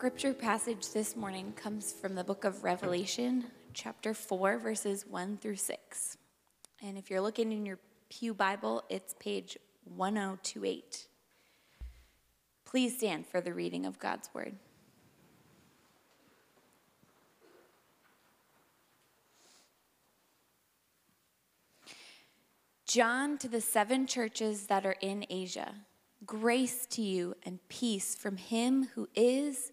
scripture 0.00 0.32
passage 0.32 0.92
this 0.94 1.14
morning 1.14 1.52
comes 1.56 1.92
from 1.92 2.14
the 2.14 2.24
book 2.24 2.44
of 2.44 2.64
Revelation, 2.64 3.44
chapter 3.74 4.14
4, 4.14 4.56
verses 4.56 5.04
1 5.06 5.36
through 5.36 5.56
6. 5.56 6.16
And 6.82 6.96
if 6.96 7.10
you're 7.10 7.20
looking 7.20 7.52
in 7.52 7.66
your 7.66 7.78
Pew 8.08 8.32
Bible, 8.32 8.82
it's 8.88 9.14
page 9.20 9.58
1028. 9.84 11.06
Please 12.64 12.96
stand 12.96 13.26
for 13.26 13.42
the 13.42 13.52
reading 13.52 13.84
of 13.84 13.98
God's 13.98 14.30
word. 14.32 14.54
John 22.86 23.36
to 23.36 23.48
the 23.48 23.60
seven 23.60 24.06
churches 24.06 24.66
that 24.68 24.86
are 24.86 24.96
in 25.02 25.26
Asia. 25.28 25.74
Grace 26.24 26.86
to 26.86 27.02
you 27.02 27.34
and 27.44 27.58
peace 27.68 28.14
from 28.14 28.38
him 28.38 28.88
who 28.94 29.10
is, 29.14 29.72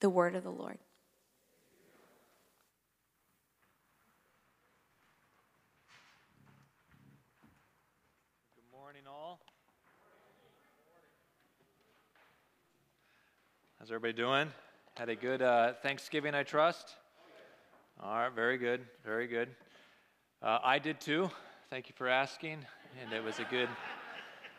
The 0.00 0.10
word 0.10 0.36
of 0.36 0.44
the 0.44 0.50
Lord. 0.50 0.76
Good 8.54 8.78
morning, 8.78 9.02
all. 9.08 9.40
How's 13.78 13.90
everybody 13.90 14.12
doing? 14.12 14.48
Had 14.98 15.08
a 15.08 15.16
good 15.16 15.40
uh, 15.40 15.72
Thanksgiving, 15.82 16.34
I 16.34 16.42
trust. 16.42 16.94
All 18.02 18.16
right, 18.16 18.32
very 18.34 18.58
good, 18.58 18.82
very 19.02 19.26
good. 19.26 19.48
Uh, 20.42 20.58
I 20.62 20.78
did 20.78 21.00
too. 21.00 21.30
Thank 21.70 21.88
you 21.88 21.94
for 21.96 22.06
asking, 22.06 22.58
and 23.02 23.14
it 23.14 23.24
was 23.24 23.38
a 23.38 23.44
good. 23.44 23.70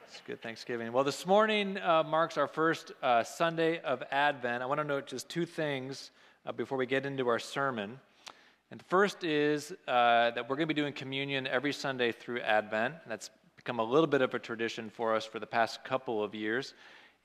It's 0.10 0.22
good 0.26 0.42
Thanksgiving. 0.42 0.94
Well, 0.94 1.04
this 1.04 1.28
morning 1.28 1.78
uh, 1.78 2.02
marks 2.02 2.38
our 2.38 2.48
first 2.48 2.94
uh, 3.04 3.26
Sunday 3.26 3.82
of 3.82 4.02
Advent. 4.10 4.64
I 4.64 4.66
want 4.66 4.80
to 4.80 4.86
note 4.86 5.06
just 5.06 5.28
two 5.28 5.46
things 5.46 6.12
uh, 6.46 6.54
before 6.54 6.78
we 6.78 6.86
get 6.86 7.06
into 7.06 7.28
our 7.28 7.40
sermon. 7.40 8.00
And 8.72 8.80
the 8.80 8.86
first 8.86 9.26
is 9.26 9.74
uh, 9.86 10.32
that 10.32 10.50
we're 10.50 10.56
going 10.56 10.68
to 10.70 10.74
be 10.74 10.82
doing 10.82 10.94
communion 10.94 11.46
every 11.46 11.74
Sunday 11.74 12.14
through 12.14 12.40
Advent. 12.40 12.96
That's 13.06 13.30
become 13.58 13.80
a 13.80 13.84
little 13.84 14.08
bit 14.08 14.22
of 14.22 14.34
a 14.34 14.40
tradition 14.40 14.90
for 14.90 15.14
us 15.14 15.26
for 15.26 15.40
the 15.40 15.46
past 15.46 15.84
couple 15.84 16.24
of 16.24 16.34
years. 16.34 16.74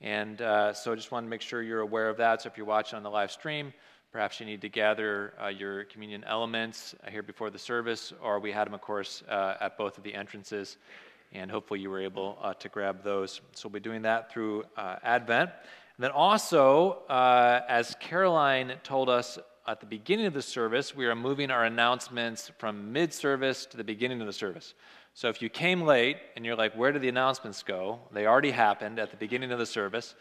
And 0.01 0.43
uh, 0.43 0.73
so 0.73 0.91
I 0.91 0.97
just 0.97 1.13
want 1.13 1.25
to 1.25 1.31
make 1.31 1.41
sure 1.41 1.63
you're 1.63 1.83
aware 1.83 2.09
of 2.09 2.17
that. 2.17 2.43
So 2.43 2.49
if 2.49 2.57
you're 2.57 2.67
watching 2.67 2.97
on 2.97 3.05
the 3.05 3.11
live 3.11 3.31
stream, 3.31 3.73
perhaps 4.11 4.41
you 4.41 4.47
need 4.47 4.61
to 4.61 4.69
gather 4.69 5.35
uh, 5.41 5.47
your 5.47 5.85
communion 5.85 6.25
elements 6.25 6.97
here 7.09 7.23
before 7.23 7.49
the 7.49 7.61
service, 7.61 8.13
or 8.21 8.41
we 8.41 8.51
had 8.51 8.67
them, 8.67 8.75
of 8.75 8.81
course, 8.81 9.23
at 9.29 9.79
both 9.79 9.99
of 9.99 10.03
the 10.03 10.15
entrances 10.15 10.79
and 11.35 11.51
hopefully 11.51 11.81
you 11.81 11.91
were 11.91 12.01
able 12.01 12.39
uh, 12.43 12.55
to 12.55 12.69
grab 12.69 13.03
those. 13.03 13.41
So 13.55 13.69
we'll 13.69 13.75
be 13.75 13.81
doing 13.81 14.03
that 14.03 14.33
through 14.33 14.65
uh, 14.77 14.97
Advent. 15.03 15.51
And 15.97 16.05
then 16.05 16.11
also, 16.11 17.03
uh, 17.09 17.61
as 17.69 17.97
Caroline 18.01 18.75
told 18.83 19.09
us 19.09 19.39
at 19.67 19.81
the 19.81 19.87
beginning 19.87 20.27
of 20.27 20.35
the 20.35 20.43
service, 20.43 20.95
we 20.95 21.07
are 21.07 21.15
moving 21.15 21.51
our 21.51 21.65
announcements 21.65 22.51
from 22.59 22.93
mid 22.93 23.13
service 23.13 23.67
to 23.67 23.77
the 23.77 23.85
beginning 23.85 24.21
of 24.21 24.27
the 24.27 24.33
service. 24.33 24.75
So 25.15 25.29
if 25.29 25.43
you 25.43 25.49
came 25.49 25.83
late 25.83 26.17
and 26.37 26.45
you're 26.45 26.57
like, 26.57 26.75
where 26.75 26.91
did 26.91 27.03
the 27.03 27.09
announcements 27.09 27.63
go? 27.63 28.01
They 28.13 28.27
already 28.27 28.51
happened 28.51 28.99
at 28.99 29.11
the 29.11 29.17
beginning 29.17 29.53
of 29.53 29.59
the 29.59 29.67
service. 29.67 30.15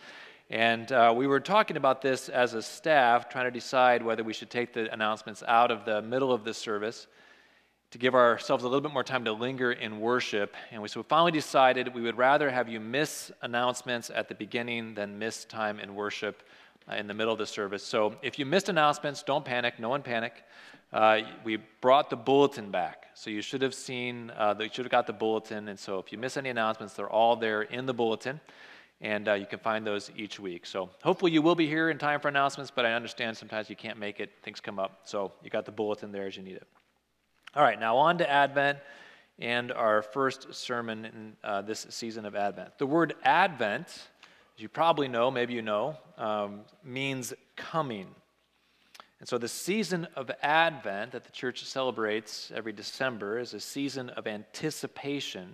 And 0.49 0.91
uh, 0.91 1.13
we 1.15 1.27
were 1.27 1.39
talking 1.39 1.77
about 1.77 2.01
this 2.01 2.27
as 2.27 2.53
a 2.53 2.61
staff, 2.61 3.29
trying 3.29 3.45
to 3.45 3.51
decide 3.51 4.03
whether 4.03 4.21
we 4.21 4.33
should 4.33 4.49
take 4.49 4.73
the 4.73 4.91
announcements 4.93 5.43
out 5.47 5.71
of 5.71 5.85
the 5.85 6.01
middle 6.01 6.33
of 6.33 6.43
the 6.43 6.53
service 6.53 7.07
to 7.91 7.97
give 7.97 8.15
ourselves 8.15 8.63
a 8.63 8.67
little 8.67 8.81
bit 8.81 8.93
more 8.93 9.03
time 9.03 9.25
to 9.25 9.33
linger 9.33 9.73
in 9.73 9.99
worship. 9.99 10.55
And 10.71 10.81
we, 10.81 10.87
so 10.87 11.01
we 11.01 11.03
finally 11.03 11.31
decided 11.31 11.93
we 11.93 12.01
would 12.01 12.17
rather 12.17 12.49
have 12.49 12.69
you 12.69 12.79
miss 12.79 13.31
announcements 13.41 14.09
at 14.09 14.29
the 14.29 14.35
beginning 14.35 14.95
than 14.95 15.19
miss 15.19 15.43
time 15.43 15.77
in 15.77 15.93
worship 15.93 16.43
uh, 16.89 16.95
in 16.95 17.07
the 17.07 17.13
middle 17.13 17.33
of 17.33 17.39
the 17.39 17.45
service. 17.45 17.83
So 17.83 18.15
if 18.21 18.39
you 18.39 18.45
missed 18.45 18.69
announcements, 18.69 19.23
don't 19.23 19.43
panic. 19.43 19.77
No 19.77 19.89
one 19.89 20.03
panic. 20.03 20.43
Uh, 20.93 21.19
we 21.43 21.57
brought 21.81 22.09
the 22.09 22.15
bulletin 22.15 22.71
back. 22.71 23.07
So 23.13 23.29
you 23.29 23.41
should 23.41 23.61
have 23.61 23.73
seen, 23.73 24.31
uh, 24.37 24.55
you 24.57 24.69
should 24.71 24.85
have 24.85 24.91
got 24.91 25.05
the 25.05 25.13
bulletin. 25.13 25.67
And 25.67 25.77
so 25.77 25.99
if 25.99 26.13
you 26.13 26.17
miss 26.17 26.37
any 26.37 26.49
announcements, 26.49 26.93
they're 26.93 27.09
all 27.09 27.35
there 27.35 27.63
in 27.63 27.85
the 27.85 27.93
bulletin. 27.93 28.39
And 29.01 29.27
uh, 29.27 29.33
you 29.33 29.45
can 29.45 29.59
find 29.59 29.85
those 29.85 30.11
each 30.15 30.39
week. 30.39 30.65
So 30.65 30.89
hopefully 31.03 31.31
you 31.31 31.41
will 31.41 31.55
be 31.55 31.67
here 31.67 31.89
in 31.89 31.97
time 31.97 32.21
for 32.21 32.29
announcements, 32.29 32.71
but 32.73 32.85
I 32.85 32.93
understand 32.93 33.35
sometimes 33.35 33.69
you 33.69 33.75
can't 33.75 33.97
make 33.97 34.21
it, 34.21 34.31
things 34.43 34.61
come 34.61 34.79
up. 34.79 35.01
So 35.03 35.33
you 35.43 35.49
got 35.49 35.65
the 35.65 35.71
bulletin 35.71 36.11
there 36.11 36.27
as 36.27 36.37
you 36.37 36.43
need 36.43 36.55
it. 36.55 36.67
All 37.53 37.63
right, 37.63 37.77
now 37.77 37.97
on 37.97 38.17
to 38.19 38.31
Advent 38.31 38.79
and 39.37 39.73
our 39.73 40.01
first 40.01 40.53
sermon 40.53 41.03
in 41.03 41.33
uh, 41.43 41.61
this 41.61 41.85
season 41.89 42.25
of 42.25 42.33
Advent. 42.33 42.77
The 42.77 42.85
word 42.85 43.13
Advent, 43.23 43.87
as 43.87 44.61
you 44.61 44.69
probably 44.69 45.09
know, 45.09 45.29
maybe 45.29 45.53
you 45.53 45.61
know, 45.61 45.97
um, 46.17 46.61
means 46.81 47.33
coming. 47.57 48.07
And 49.19 49.27
so 49.27 49.37
the 49.37 49.49
season 49.49 50.07
of 50.15 50.31
Advent 50.41 51.11
that 51.11 51.25
the 51.25 51.31
church 51.31 51.65
celebrates 51.65 52.53
every 52.55 52.71
December 52.71 53.37
is 53.37 53.53
a 53.53 53.59
season 53.59 54.11
of 54.11 54.27
anticipation 54.27 55.49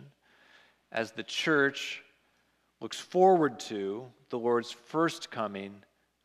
as 0.91 1.13
the 1.13 1.23
church 1.23 2.03
looks 2.79 2.99
forward 2.99 3.59
to 3.61 4.05
the 4.29 4.37
Lord's 4.37 4.71
first 4.71 5.31
coming 5.31 5.73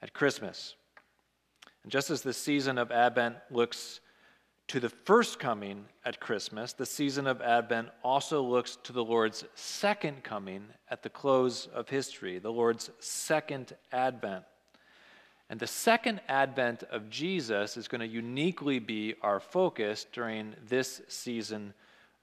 at 0.02 0.12
Christmas. 0.12 0.74
And 1.82 1.90
just 1.90 2.10
as 2.10 2.20
the 2.20 2.34
season 2.34 2.76
of 2.76 2.90
Advent 2.90 3.36
looks 3.50 4.00
to 4.68 4.80
the 4.80 4.88
first 4.88 5.38
coming 5.38 5.84
at 6.04 6.20
Christmas, 6.20 6.72
the 6.72 6.86
season 6.86 7.26
of 7.26 7.40
Advent 7.40 7.88
also 8.02 8.42
looks 8.42 8.76
to 8.84 8.92
the 8.92 9.04
Lord's 9.04 9.44
second 9.54 10.22
coming 10.24 10.64
at 10.90 11.02
the 11.02 11.10
close 11.10 11.66
of 11.74 11.88
history, 11.88 12.38
the 12.38 12.52
Lord's 12.52 12.90
second 12.98 13.74
advent. 13.92 14.44
And 15.50 15.60
the 15.60 15.66
second 15.66 16.22
advent 16.28 16.82
of 16.84 17.10
Jesus 17.10 17.76
is 17.76 17.86
going 17.86 18.00
to 18.00 18.06
uniquely 18.06 18.78
be 18.78 19.14
our 19.20 19.38
focus 19.38 20.06
during 20.10 20.54
this 20.66 21.02
season 21.08 21.74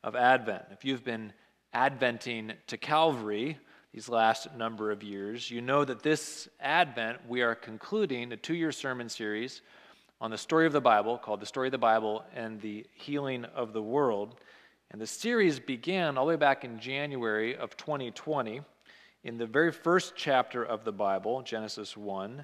of 0.03 0.16
Advent. 0.16 0.63
If 0.71 0.83
you've 0.83 1.03
been 1.03 1.33
adventing 1.71 2.53
to 2.66 2.77
Calvary 2.77 3.59
these 3.94 4.09
last 4.09 4.56
number 4.56 4.89
of 4.89 5.03
years, 5.03 5.51
you 5.51 5.61
know 5.61 5.85
that 5.85 6.01
this 6.01 6.50
Advent 6.59 7.19
we 7.27 7.44
are 7.44 7.53
concluding 7.53 8.31
a 8.31 8.38
two 8.38 8.56
year 8.56 8.71
sermon 8.71 9.09
series 9.09 9.61
on 10.22 10.31
the 10.31 10.38
story 10.38 10.66
of 10.66 10.74
the 10.74 10.81
Bible 10.81 11.18
called 11.18 11.40
The 11.40 11.46
Story 11.46 11.69
of 11.69 11.72
the 11.72 11.78
Bible 11.78 12.24
and 12.35 12.59
the 12.59 12.85
Healing 12.94 13.46
of 13.46 13.72
the 13.72 13.81
World. 13.81 14.35
And 14.91 15.00
the 15.00 15.07
series 15.07 15.59
began 15.59 16.18
all 16.18 16.25
the 16.25 16.31
way 16.31 16.35
back 16.35 16.66
in 16.66 16.80
January 16.80 17.56
of 17.56 17.78
2020 17.78 18.62
in 19.24 19.38
the 19.38 19.46
very 19.46 19.72
first 19.72 20.13
chapter 20.18 20.63
of 20.63 20.84
the 20.84 20.91
Bible, 20.91 21.41
Genesis 21.41 21.96
1, 21.96 22.44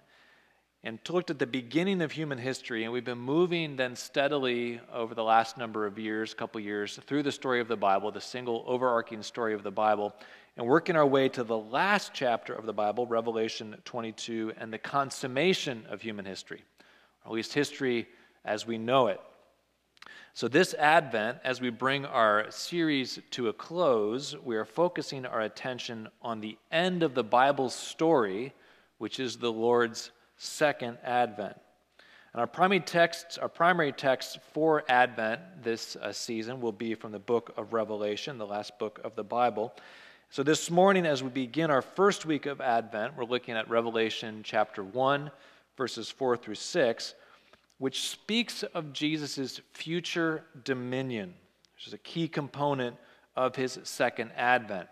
and 0.86 1.00
looked 1.10 1.30
at 1.30 1.40
the 1.40 1.48
beginning 1.48 2.02
of 2.02 2.14
human 2.14 2.38
history. 2.38 2.86
And 2.86 2.94
we've 2.94 3.04
been 3.04 3.18
moving 3.18 3.76
then 3.76 3.98
steadily 3.98 4.80
over 4.94 5.14
the 5.14 5.24
last 5.24 5.58
number 5.58 5.86
of 5.86 6.00
years, 6.00 6.34
couple 6.34 6.62
years, 6.62 6.98
through 7.08 7.24
the 7.24 7.32
story 7.32 7.60
of 7.60 7.68
the 7.68 7.76
Bible, 7.76 8.10
the 8.10 8.22
single 8.22 8.64
overarching 8.68 9.22
story 9.22 9.54
of 9.54 9.64
the 9.64 9.72
Bible, 9.72 10.14
and 10.56 10.66
working 10.66 10.96
our 10.96 11.06
way 11.06 11.28
to 11.28 11.44
the 11.44 11.58
last 11.58 12.12
chapter 12.14 12.54
of 12.54 12.66
the 12.66 12.74
Bible, 12.74 13.06
Revelation 13.06 13.76
22, 13.84 14.54
and 14.58 14.72
the 14.72 14.78
consummation 14.78 15.86
of 15.90 16.02
human 16.02 16.24
history 16.24 16.64
or 17.26 17.30
at 17.30 17.34
least 17.34 17.54
history 17.54 18.08
as 18.46 18.66
we 18.66 18.78
know 18.78 19.08
it. 19.08 19.20
So, 20.34 20.50
this 20.50 20.74
Advent, 20.74 21.38
as 21.46 21.62
we 21.62 21.70
bring 21.70 22.06
our 22.06 22.52
series 22.52 23.20
to 23.32 23.48
a 23.48 23.54
close, 23.54 24.36
we 24.44 24.58
are 24.58 24.66
focusing 24.66 25.26
our 25.26 25.42
attention 25.42 26.10
on 26.22 26.42
the 26.42 26.58
end 26.72 27.04
of 27.04 27.16
the 27.16 27.24
Bible's 27.24 27.74
story, 27.74 28.54
which 28.98 29.20
is 29.20 29.38
the 29.38 29.52
Lord's 29.52 30.12
second 30.36 30.98
Advent. 31.04 31.56
And 32.34 32.42
our 32.42 32.48
primary 32.48 32.82
text, 32.82 33.40
our 33.42 33.48
primary 33.48 33.94
text 33.94 34.40
for 34.52 34.84
Advent 34.90 35.40
this 35.64 35.96
uh, 35.96 36.12
season 36.12 36.60
will 36.60 36.74
be 36.74 36.96
from 36.96 37.14
the 37.14 37.20
book 37.20 37.54
of 37.56 37.72
Revelation, 37.72 38.38
the 38.38 38.46
last 38.46 38.78
book 38.78 39.00
of 39.06 39.16
the 39.16 39.24
Bible. 39.24 39.74
So, 40.32 40.44
this 40.44 40.70
morning, 40.70 41.06
as 41.06 41.24
we 41.24 41.30
begin 41.30 41.72
our 41.72 41.82
first 41.82 42.26
week 42.26 42.46
of 42.46 42.60
Advent, 42.60 43.16
we're 43.16 43.24
looking 43.24 43.56
at 43.56 43.70
Revelation 43.70 44.42
chapter 44.44 44.84
1 44.84 45.32
verses 45.78 46.10
4 46.10 46.38
through 46.38 46.56
6, 46.56 47.16
which 47.78 48.08
speaks 48.10 48.64
of 48.64 48.94
Jesus' 48.94 49.60
future 49.74 50.44
dominion, 50.64 51.34
which 51.76 51.88
is 51.88 51.94
a 51.94 52.00
key 52.00 52.28
component 52.28 52.96
of 53.36 53.56
his 53.56 53.80
second 53.84 54.32
advent. 54.36 54.88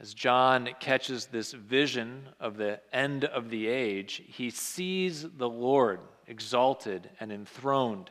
as 0.00 0.14
John 0.14 0.68
catches 0.80 1.26
this 1.26 1.52
vision 1.52 2.28
of 2.38 2.56
the 2.56 2.80
end 2.92 3.24
of 3.24 3.50
the 3.50 3.66
age, 3.66 4.22
he 4.26 4.50
sees 4.50 5.22
the 5.22 5.48
Lord 5.48 6.00
exalted 6.26 7.10
and 7.20 7.32
enthroned. 7.32 8.10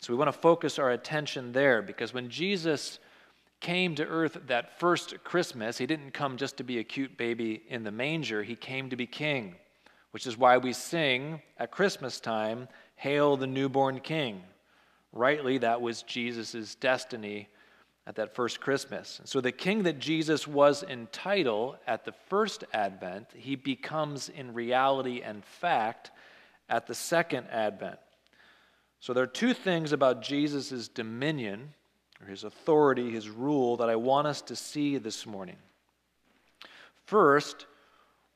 So 0.00 0.12
we 0.12 0.16
want 0.16 0.32
to 0.32 0.38
focus 0.38 0.80
our 0.80 0.90
attention 0.90 1.52
there 1.52 1.80
because 1.80 2.12
when 2.12 2.28
Jesus 2.28 2.98
came 3.60 3.94
to 3.94 4.04
earth 4.04 4.36
that 4.48 4.80
first 4.80 5.22
Christmas, 5.22 5.78
he 5.78 5.86
didn't 5.86 6.10
come 6.10 6.36
just 6.36 6.56
to 6.56 6.64
be 6.64 6.80
a 6.80 6.84
cute 6.84 7.16
baby 7.16 7.62
in 7.68 7.84
the 7.84 7.92
manger, 7.92 8.42
he 8.42 8.56
came 8.56 8.90
to 8.90 8.96
be 8.96 9.06
king, 9.06 9.54
which 10.12 10.26
is 10.26 10.38
why 10.38 10.58
we 10.58 10.72
sing 10.72 11.42
at 11.58 11.70
Christmas 11.70 12.20
time, 12.20 12.68
Hail 12.96 13.36
the 13.36 13.48
newborn 13.48 13.98
king. 13.98 14.40
Rightly, 15.12 15.58
that 15.58 15.82
was 15.82 16.02
Jesus' 16.04 16.76
destiny 16.76 17.48
at 18.06 18.14
that 18.16 18.34
first 18.34 18.60
Christmas. 18.60 19.18
And 19.18 19.28
so 19.28 19.40
the 19.40 19.52
king 19.52 19.82
that 19.84 19.98
Jesus 19.98 20.46
was 20.46 20.82
in 20.82 21.08
title 21.12 21.76
at 21.86 22.04
the 22.04 22.12
first 22.28 22.64
advent, 22.72 23.28
he 23.34 23.56
becomes 23.56 24.28
in 24.28 24.54
reality 24.54 25.20
and 25.20 25.44
fact 25.44 26.12
at 26.68 26.86
the 26.86 26.94
second 26.94 27.48
advent. 27.50 27.98
So 29.00 29.12
there 29.12 29.24
are 29.24 29.28
two 29.28 29.52
things 29.52 29.92
about 29.92 30.22
Jesus' 30.22 30.88
dominion, 30.88 31.74
or 32.20 32.28
his 32.28 32.44
authority, 32.44 33.10
his 33.10 33.28
rule, 33.28 33.76
that 33.78 33.90
I 33.90 33.96
want 33.96 34.28
us 34.28 34.42
to 34.42 34.54
see 34.54 34.96
this 34.98 35.26
morning. 35.26 35.56
First, 37.04 37.66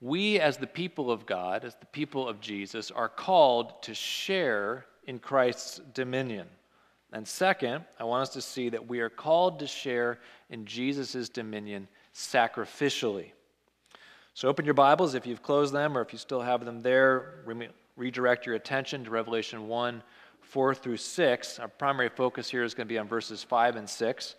we 0.01 0.39
as 0.41 0.57
the 0.57 0.67
people 0.67 1.11
of 1.11 1.27
God, 1.27 1.65
as 1.65 1.75
the 1.77 1.87
people 1.87 2.29
of 2.29 2.41
Jesus, 2.41 2.91
are 2.91 3.09
called 3.09 3.83
to 3.83 3.95
share 3.95 4.87
in 5.07 5.19
Christ's 5.19 5.81
dominion. 5.95 6.49
And 7.13 7.27
second, 7.27 7.85
I 7.99 8.05
want 8.05 8.23
us 8.23 8.31
to 8.31 8.43
see 8.43 8.69
that 8.69 8.89
we 8.89 9.01
are 9.01 9.09
called 9.09 9.61
to 9.61 9.67
share 9.67 10.19
in 10.51 10.67
Jesus' 10.67 11.29
dominion 11.29 11.89
sacrificially. 12.15 13.31
So 14.35 14.49
open 14.49 14.65
your 14.65 14.75
Bibles 14.75 15.15
if 15.15 15.27
you've 15.27 15.43
closed 15.43 15.73
them 15.73 15.97
or 15.97 16.03
if 16.03 16.13
you 16.13 16.19
still 16.19 16.43
have 16.43 16.65
them 16.65 16.83
there. 16.83 17.43
Re- 17.47 17.71
redirect 17.97 18.45
your 18.45 18.55
attention 18.55 19.05
to 19.05 19.11
Revelation 19.11 19.69
1 19.69 20.03
4 20.43 20.75
through 20.75 20.97
6. 20.97 21.59
Our 21.59 21.69
primary 21.69 22.09
focus 22.09 22.49
here 22.49 22.63
is 22.63 22.75
going 22.75 22.87
to 22.87 22.93
be 22.93 22.99
on 22.99 23.09
verses 23.09 23.43
5 23.43 23.77
and 23.77 23.89
6. 23.89 24.37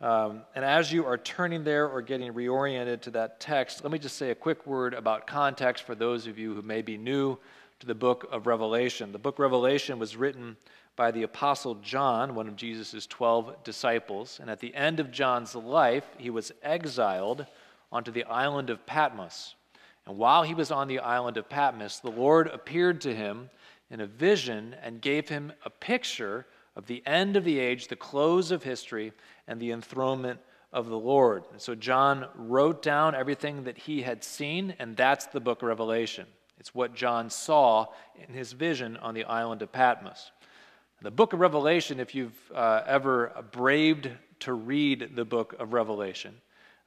Um, 0.00 0.42
and 0.54 0.64
as 0.64 0.90
you 0.90 1.04
are 1.04 1.18
turning 1.18 1.62
there 1.62 1.86
or 1.86 2.00
getting 2.00 2.32
reoriented 2.32 3.02
to 3.02 3.10
that 3.10 3.38
text, 3.38 3.84
let 3.84 3.92
me 3.92 3.98
just 3.98 4.16
say 4.16 4.30
a 4.30 4.34
quick 4.34 4.66
word 4.66 4.94
about 4.94 5.26
context 5.26 5.84
for 5.84 5.94
those 5.94 6.26
of 6.26 6.38
you 6.38 6.54
who 6.54 6.62
may 6.62 6.80
be 6.80 6.96
new 6.96 7.36
to 7.80 7.86
the 7.86 7.94
book 7.94 8.26
of 8.32 8.46
Revelation. 8.46 9.12
The 9.12 9.18
book 9.18 9.38
Revelation 9.38 9.98
was 9.98 10.16
written 10.16 10.56
by 10.96 11.10
the 11.10 11.24
Apostle 11.24 11.74
John, 11.76 12.34
one 12.34 12.48
of 12.48 12.56
Jesus' 12.56 13.06
12 13.06 13.62
disciples. 13.62 14.38
And 14.40 14.48
at 14.48 14.60
the 14.60 14.74
end 14.74 15.00
of 15.00 15.10
John's 15.10 15.54
life, 15.54 16.04
he 16.16 16.30
was 16.30 16.50
exiled 16.62 17.44
onto 17.92 18.10
the 18.10 18.24
island 18.24 18.70
of 18.70 18.86
Patmos. 18.86 19.54
And 20.06 20.16
while 20.16 20.42
he 20.42 20.54
was 20.54 20.70
on 20.70 20.88
the 20.88 21.00
island 21.00 21.36
of 21.36 21.48
Patmos, 21.48 22.00
the 22.00 22.10
Lord 22.10 22.46
appeared 22.48 23.02
to 23.02 23.14
him 23.14 23.50
in 23.90 24.00
a 24.00 24.06
vision 24.06 24.74
and 24.82 25.02
gave 25.02 25.28
him 25.28 25.52
a 25.64 25.70
picture 25.70 26.46
of 26.80 26.86
the 26.86 27.02
end 27.04 27.36
of 27.36 27.44
the 27.44 27.58
age, 27.58 27.88
the 27.88 27.94
close 27.94 28.50
of 28.50 28.62
history, 28.62 29.12
and 29.46 29.60
the 29.60 29.70
enthronement 29.70 30.40
of 30.72 30.88
the 30.88 30.98
Lord. 30.98 31.44
And 31.52 31.60
so 31.60 31.74
John 31.74 32.26
wrote 32.34 32.80
down 32.80 33.14
everything 33.14 33.64
that 33.64 33.76
he 33.76 34.00
had 34.00 34.24
seen, 34.24 34.74
and 34.78 34.96
that's 34.96 35.26
the 35.26 35.40
book 35.40 35.60
of 35.60 35.68
Revelation. 35.68 36.26
It's 36.58 36.74
what 36.74 36.94
John 36.94 37.28
saw 37.28 37.88
in 38.26 38.32
his 38.32 38.52
vision 38.52 38.96
on 38.96 39.12
the 39.12 39.24
island 39.24 39.60
of 39.60 39.70
Patmos. 39.70 40.30
The 41.02 41.10
book 41.10 41.34
of 41.34 41.40
Revelation, 41.40 42.00
if 42.00 42.14
you've 42.14 42.50
uh, 42.54 42.80
ever 42.86 43.44
braved 43.52 44.08
to 44.40 44.54
read 44.54 45.10
the 45.14 45.26
book 45.26 45.54
of 45.58 45.74
Revelation, 45.74 46.34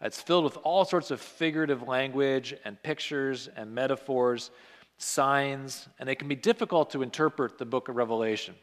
it's 0.02 0.20
filled 0.20 0.46
with 0.46 0.58
all 0.64 0.86
sorts 0.86 1.12
of 1.12 1.22
figurative 1.22 1.88
language 1.88 2.56
and 2.66 2.82
pictures 2.82 3.48
and 3.56 3.76
metaphors, 3.76 4.50
signs, 4.98 5.88
and 6.00 6.10
it 6.10 6.16
can 6.16 6.28
be 6.28 6.36
difficult 6.36 6.90
to 6.90 7.04
interpret 7.04 7.60
the 7.60 7.66
book 7.66 7.90
of 7.90 7.96
Revelation. 7.96 8.56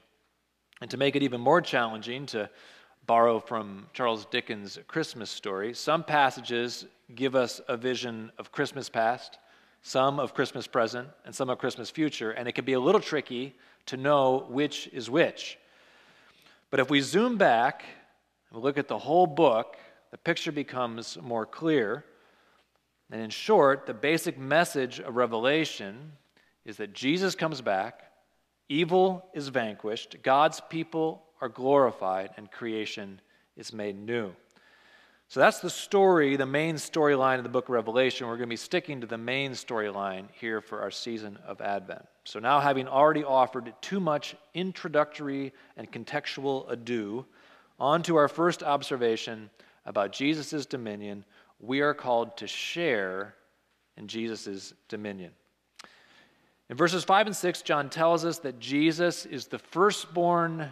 And 0.80 0.90
to 0.90 0.96
make 0.96 1.14
it 1.16 1.22
even 1.22 1.40
more 1.40 1.60
challenging, 1.60 2.26
to 2.26 2.48
borrow 3.06 3.38
from 3.38 3.86
Charles 3.92 4.26
Dickens' 4.26 4.78
Christmas 4.86 5.30
story, 5.30 5.74
some 5.74 6.04
passages 6.04 6.86
give 7.14 7.34
us 7.34 7.60
a 7.68 7.76
vision 7.76 8.30
of 8.38 8.52
Christmas 8.52 8.88
past, 8.88 9.38
some 9.82 10.18
of 10.18 10.34
Christmas 10.34 10.66
present, 10.66 11.08
and 11.24 11.34
some 11.34 11.50
of 11.50 11.58
Christmas 11.58 11.90
future, 11.90 12.30
and 12.30 12.48
it 12.48 12.52
can 12.52 12.64
be 12.64 12.74
a 12.74 12.80
little 12.80 13.00
tricky 13.00 13.54
to 13.86 13.96
know 13.96 14.46
which 14.48 14.88
is 14.92 15.10
which. 15.10 15.58
But 16.70 16.80
if 16.80 16.88
we 16.88 17.00
zoom 17.00 17.36
back 17.36 17.84
and 18.52 18.62
look 18.62 18.78
at 18.78 18.88
the 18.88 18.98
whole 18.98 19.26
book, 19.26 19.76
the 20.10 20.18
picture 20.18 20.52
becomes 20.52 21.18
more 21.20 21.46
clear. 21.46 22.04
And 23.10 23.20
in 23.20 23.30
short, 23.30 23.86
the 23.86 23.94
basic 23.94 24.38
message 24.38 25.00
of 25.00 25.16
Revelation 25.16 26.12
is 26.64 26.76
that 26.76 26.92
Jesus 26.92 27.34
comes 27.34 27.60
back, 27.60 28.09
evil 28.70 29.28
is 29.34 29.48
vanquished, 29.48 30.16
God's 30.22 30.60
people 30.70 31.22
are 31.42 31.48
glorified, 31.50 32.30
and 32.36 32.50
creation 32.50 33.20
is 33.56 33.72
made 33.72 33.98
new. 33.98 34.32
So 35.28 35.40
that's 35.40 35.60
the 35.60 35.70
story, 35.70 36.36
the 36.36 36.46
main 36.46 36.76
storyline 36.76 37.36
of 37.36 37.44
the 37.44 37.50
book 37.50 37.66
of 37.66 37.70
Revelation. 37.70 38.26
We're 38.26 38.36
going 38.36 38.48
to 38.48 38.52
be 38.52 38.56
sticking 38.56 39.00
to 39.02 39.06
the 39.06 39.18
main 39.18 39.52
storyline 39.52 40.26
here 40.32 40.60
for 40.60 40.80
our 40.80 40.90
season 40.90 41.38
of 41.46 41.60
Advent. 41.60 42.04
So 42.24 42.40
now, 42.40 42.60
having 42.60 42.88
already 42.88 43.22
offered 43.22 43.72
too 43.80 44.00
much 44.00 44.34
introductory 44.54 45.52
and 45.76 45.90
contextual 45.90 46.70
ado, 46.70 47.26
on 47.78 48.02
to 48.02 48.16
our 48.16 48.28
first 48.28 48.62
observation 48.62 49.50
about 49.86 50.12
Jesus' 50.12 50.66
dominion. 50.66 51.24
We 51.58 51.80
are 51.80 51.94
called 51.94 52.36
to 52.38 52.46
share 52.46 53.34
in 53.96 54.06
Jesus' 54.06 54.72
dominion. 54.88 55.32
In 56.70 56.76
verses 56.76 57.02
5 57.02 57.26
and 57.26 57.36
6, 57.36 57.62
John 57.62 57.90
tells 57.90 58.24
us 58.24 58.38
that 58.38 58.60
Jesus 58.60 59.26
is 59.26 59.48
the 59.48 59.58
firstborn 59.58 60.70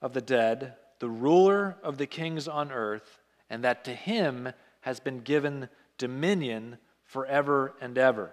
of 0.00 0.12
the 0.12 0.20
dead, 0.20 0.76
the 1.00 1.08
ruler 1.08 1.76
of 1.82 1.98
the 1.98 2.06
kings 2.06 2.46
on 2.46 2.70
earth 2.70 3.18
and 3.50 3.64
that 3.64 3.84
to 3.84 3.94
him 3.94 4.50
has 4.82 5.00
been 5.00 5.20
given 5.20 5.68
dominion 5.98 6.78
forever 7.02 7.74
and 7.80 7.98
ever. 7.98 8.30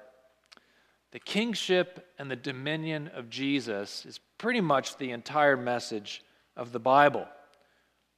The 1.11 1.19
kingship 1.19 2.07
and 2.19 2.29
the 2.29 2.35
dominion 2.35 3.09
of 3.15 3.31
Jesus 3.31 4.05
is 4.05 4.19
pretty 4.37 4.61
much 4.61 4.97
the 4.97 5.11
entire 5.11 5.57
message 5.57 6.23
of 6.55 6.71
the 6.71 6.79
Bible. 6.79 7.25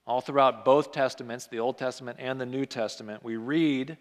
All 0.06 0.20
throughout 0.20 0.66
both 0.66 0.92
Testaments, 0.92 1.48
the 1.48 1.60
Old 1.60 1.78
Testament 1.78 2.18
and 2.20 2.40
the 2.40 2.46
New 2.46 2.66
Testament, 2.66 3.24
we 3.24 3.38
read 3.38 3.98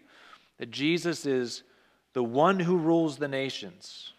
that 0.57 0.71
Jesus 0.71 1.25
is 1.25 1.63
the 2.11 2.23
one 2.23 2.59
who 2.59 2.77
rules 2.77 3.17
the 3.17 3.27
nations, 3.27 4.12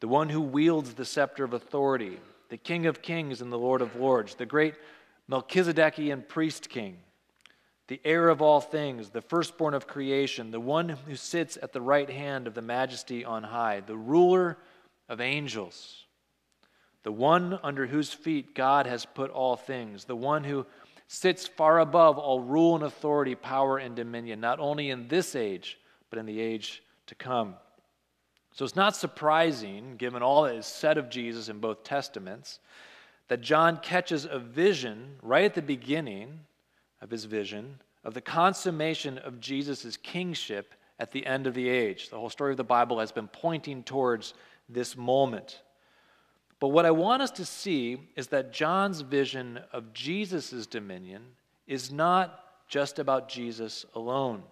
the 0.00 0.08
one 0.08 0.28
who 0.28 0.40
wields 0.40 0.94
the 0.94 1.04
scepter 1.04 1.44
of 1.44 1.52
authority, 1.52 2.18
the 2.48 2.56
King 2.56 2.86
of 2.86 3.02
kings 3.02 3.40
and 3.40 3.52
the 3.52 3.58
Lord 3.58 3.82
of 3.82 3.96
lords, 3.96 4.34
the 4.34 4.46
great 4.46 4.74
Melchizedekian 5.28 6.26
priest 6.26 6.68
king 6.68 6.98
the 7.90 8.00
heir 8.04 8.28
of 8.28 8.40
all 8.40 8.60
things, 8.60 9.10
the 9.10 9.20
firstborn 9.20 9.74
of 9.74 9.88
creation, 9.88 10.52
the 10.52 10.60
one 10.60 10.88
who 10.88 11.16
sits 11.16 11.58
at 11.60 11.72
the 11.72 11.80
right 11.80 12.08
hand 12.08 12.46
of 12.46 12.54
the 12.54 12.62
majesty 12.62 13.24
on 13.24 13.42
high, 13.42 13.80
the 13.80 13.96
ruler 13.96 14.56
of 15.08 15.20
angels, 15.20 16.04
the 17.02 17.10
one 17.10 17.58
under 17.64 17.88
whose 17.88 18.12
feet 18.12 18.54
God 18.54 18.86
has 18.86 19.04
put 19.04 19.28
all 19.32 19.56
things, 19.56 20.04
the 20.04 20.14
one 20.14 20.44
who 20.44 20.66
sits 21.08 21.48
far 21.48 21.80
above 21.80 22.16
all 22.16 22.38
rule 22.38 22.76
and 22.76 22.84
authority, 22.84 23.34
power 23.34 23.78
and 23.78 23.96
dominion, 23.96 24.38
not 24.38 24.60
only 24.60 24.90
in 24.90 25.08
this 25.08 25.34
age, 25.34 25.76
but 26.10 26.20
in 26.20 26.26
the 26.26 26.38
age 26.38 26.84
to 27.06 27.16
come. 27.16 27.56
So 28.52 28.64
it's 28.64 28.76
not 28.76 28.96
surprising, 28.96 29.96
given 29.96 30.22
all 30.22 30.42
that 30.42 30.56
is 30.56 30.66
said 30.66 30.98
of 30.98 31.08
Jesus 31.08 31.48
in 31.48 31.58
both 31.58 31.84
Testaments, 31.84 32.58
that 33.28 33.40
John 33.40 33.78
catches 33.78 34.24
a 34.24 34.38
vision 34.38 35.16
right 35.22 35.44
at 35.44 35.54
the 35.54 35.62
beginning 35.62 36.40
of 37.00 37.10
his 37.10 37.24
vision 37.24 37.80
of 38.04 38.14
the 38.14 38.20
consummation 38.20 39.18
of 39.18 39.40
Jesus' 39.40 39.96
kingship 39.96 40.74
at 40.98 41.12
the 41.12 41.24
end 41.26 41.46
of 41.46 41.54
the 41.54 41.68
age. 41.68 42.10
The 42.10 42.18
whole 42.18 42.30
story 42.30 42.52
of 42.52 42.56
the 42.56 42.64
Bible 42.64 42.98
has 42.98 43.12
been 43.12 43.28
pointing 43.28 43.82
towards 43.82 44.34
this 44.68 44.96
moment. 44.96 45.62
But 46.58 46.68
what 46.68 46.86
I 46.86 46.90
want 46.90 47.22
us 47.22 47.30
to 47.32 47.44
see 47.44 47.98
is 48.16 48.28
that 48.28 48.52
John's 48.52 49.00
vision 49.00 49.60
of 49.72 49.92
Jesus' 49.92 50.66
dominion 50.66 51.22
is 51.66 51.90
not 51.90 52.44
just 52.68 52.98
about 52.98 53.28
Jesus 53.28 53.86
alone. 53.94 54.42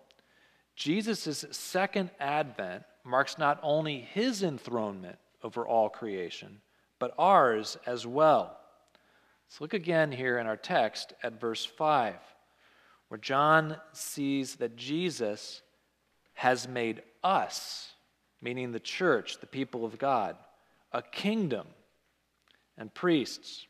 Jesus' 0.75 1.45
second 1.51 2.11
advent 2.19 2.85
marks 3.09 3.39
not 3.39 3.59
only 3.63 4.01
his 4.01 4.43
enthronement 4.43 5.19
over 5.43 5.67
all 5.67 5.89
creation, 5.89 6.61
but 6.99 7.15
ours 7.19 7.77
as 7.87 8.07
well. 8.07 8.57
Let's 9.49 9.61
look 9.61 9.75
again 9.75 10.13
here 10.13 10.39
in 10.39 10.47
our 10.47 10.57
text 10.57 11.15
at 11.23 11.41
verse 11.41 11.65
5 11.65 12.15
where 13.09 13.19
John 13.19 13.77
sees 13.93 14.57
that 14.57 14.77
Jesus 14.77 15.63
has 16.35 16.69
made 16.69 17.03
us, 17.25 17.93
meaning 18.41 18.71
the 18.71 18.81
church, 18.81 19.41
the 19.41 19.47
people 19.47 19.85
of 19.85 19.99
God, 19.99 20.37
a 20.93 21.03
kingdom 21.03 21.67
and 22.77 22.93
priests. 22.93 23.67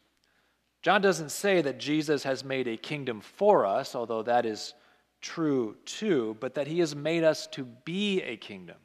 John 0.82 1.00
doesn't 1.00 1.30
say 1.30 1.62
that 1.62 1.78
Jesus 1.78 2.24
has 2.24 2.44
made 2.44 2.68
a 2.68 2.76
kingdom 2.76 3.20
for 3.20 3.64
us, 3.64 3.94
although 3.94 4.22
that 4.22 4.44
is 4.44 4.74
true 5.20 5.76
too, 5.84 6.36
but 6.40 6.54
that 6.54 6.66
he 6.66 6.80
has 6.80 6.94
made 6.94 7.24
us 7.24 7.46
to 7.48 7.64
be 7.64 8.20
a 8.22 8.36
kingdom. 8.36 8.76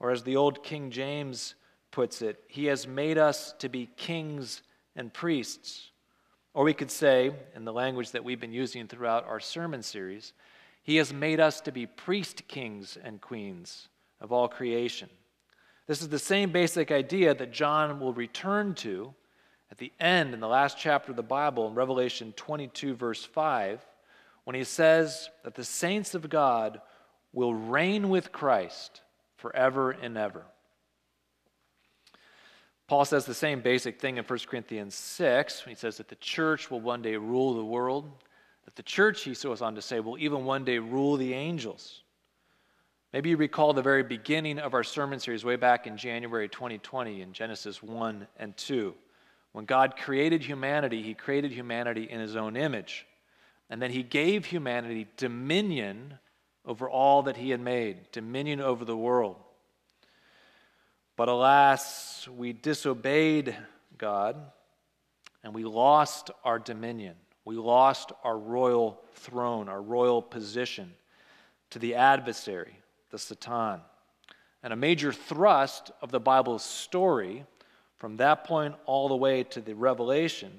Or 0.00 0.10
as 0.10 0.22
the 0.22 0.36
old 0.36 0.62
King 0.62 0.90
James 0.90 1.54
puts 1.90 2.22
it, 2.22 2.42
he 2.48 2.66
has 2.66 2.86
made 2.86 3.18
us 3.18 3.54
to 3.58 3.68
be 3.68 3.90
kings 3.96 4.62
and 4.94 5.12
priests. 5.12 5.90
Or 6.54 6.64
we 6.64 6.74
could 6.74 6.90
say, 6.90 7.32
in 7.54 7.64
the 7.64 7.72
language 7.72 8.12
that 8.12 8.24
we've 8.24 8.40
been 8.40 8.52
using 8.52 8.86
throughout 8.86 9.26
our 9.26 9.40
sermon 9.40 9.82
series, 9.82 10.32
he 10.82 10.96
has 10.96 11.12
made 11.12 11.40
us 11.40 11.60
to 11.62 11.72
be 11.72 11.86
priest 11.86 12.48
kings 12.48 12.96
and 13.02 13.20
queens 13.20 13.88
of 14.20 14.32
all 14.32 14.48
creation. 14.48 15.08
This 15.86 16.02
is 16.02 16.08
the 16.08 16.18
same 16.18 16.50
basic 16.50 16.90
idea 16.90 17.34
that 17.34 17.52
John 17.52 18.00
will 18.00 18.12
return 18.12 18.74
to 18.76 19.14
at 19.70 19.78
the 19.78 19.92
end 20.00 20.34
in 20.34 20.40
the 20.40 20.48
last 20.48 20.78
chapter 20.78 21.10
of 21.10 21.16
the 21.16 21.22
Bible 21.22 21.68
in 21.68 21.74
Revelation 21.74 22.32
22, 22.36 22.94
verse 22.94 23.24
5, 23.24 23.84
when 24.44 24.56
he 24.56 24.64
says 24.64 25.28
that 25.44 25.54
the 25.54 25.64
saints 25.64 26.14
of 26.14 26.30
God 26.30 26.80
will 27.32 27.54
reign 27.54 28.08
with 28.08 28.32
Christ 28.32 29.02
forever 29.38 29.90
and 29.90 30.16
ever. 30.16 30.44
Paul 32.86 33.04
says 33.04 33.26
the 33.26 33.34
same 33.34 33.60
basic 33.60 34.00
thing 34.00 34.16
in 34.16 34.24
1 34.24 34.38
Corinthians 34.46 34.94
6 34.94 35.64
when 35.64 35.74
he 35.74 35.78
says 35.78 35.98
that 35.98 36.08
the 36.08 36.14
church 36.16 36.70
will 36.70 36.80
one 36.80 37.02
day 37.02 37.16
rule 37.16 37.54
the 37.54 37.64
world, 37.64 38.10
that 38.64 38.76
the 38.76 38.82
church, 38.82 39.22
he 39.22 39.34
goes 39.34 39.62
on 39.62 39.74
to 39.74 39.82
say, 39.82 40.00
will 40.00 40.18
even 40.18 40.44
one 40.44 40.64
day 40.64 40.78
rule 40.78 41.16
the 41.16 41.34
angels. 41.34 42.02
Maybe 43.12 43.30
you 43.30 43.36
recall 43.36 43.72
the 43.72 43.82
very 43.82 44.02
beginning 44.02 44.58
of 44.58 44.74
our 44.74 44.84
sermon 44.84 45.18
series 45.18 45.44
way 45.44 45.56
back 45.56 45.86
in 45.86 45.96
January 45.96 46.48
2020 46.48 47.22
in 47.22 47.32
Genesis 47.32 47.82
1 47.82 48.26
and 48.38 48.56
2. 48.56 48.94
When 49.52 49.64
God 49.64 49.96
created 49.96 50.42
humanity, 50.42 51.02
he 51.02 51.14
created 51.14 51.52
humanity 51.52 52.04
in 52.04 52.20
his 52.20 52.36
own 52.36 52.56
image. 52.56 53.06
And 53.70 53.80
then 53.80 53.90
he 53.90 54.02
gave 54.02 54.46
humanity 54.46 55.06
dominion 55.16 56.18
over 56.68 56.88
all 56.88 57.22
that 57.22 57.38
he 57.38 57.48
had 57.48 57.60
made, 57.60 57.96
dominion 58.12 58.60
over 58.60 58.84
the 58.84 58.96
world. 58.96 59.36
But 61.16 61.28
alas, 61.28 62.28
we 62.28 62.52
disobeyed 62.52 63.56
God 63.96 64.36
and 65.42 65.54
we 65.54 65.64
lost 65.64 66.30
our 66.44 66.58
dominion. 66.58 67.14
We 67.46 67.56
lost 67.56 68.12
our 68.22 68.38
royal 68.38 69.00
throne, 69.14 69.70
our 69.70 69.80
royal 69.80 70.20
position 70.20 70.92
to 71.70 71.78
the 71.78 71.94
adversary, 71.94 72.78
the 73.10 73.18
Satan. 73.18 73.80
And 74.62 74.72
a 74.72 74.76
major 74.76 75.12
thrust 75.12 75.90
of 76.02 76.10
the 76.10 76.20
Bible's 76.20 76.64
story 76.64 77.46
from 77.96 78.18
that 78.18 78.44
point 78.44 78.74
all 78.84 79.08
the 79.08 79.16
way 79.16 79.42
to 79.44 79.62
the 79.62 79.74
Revelation 79.74 80.52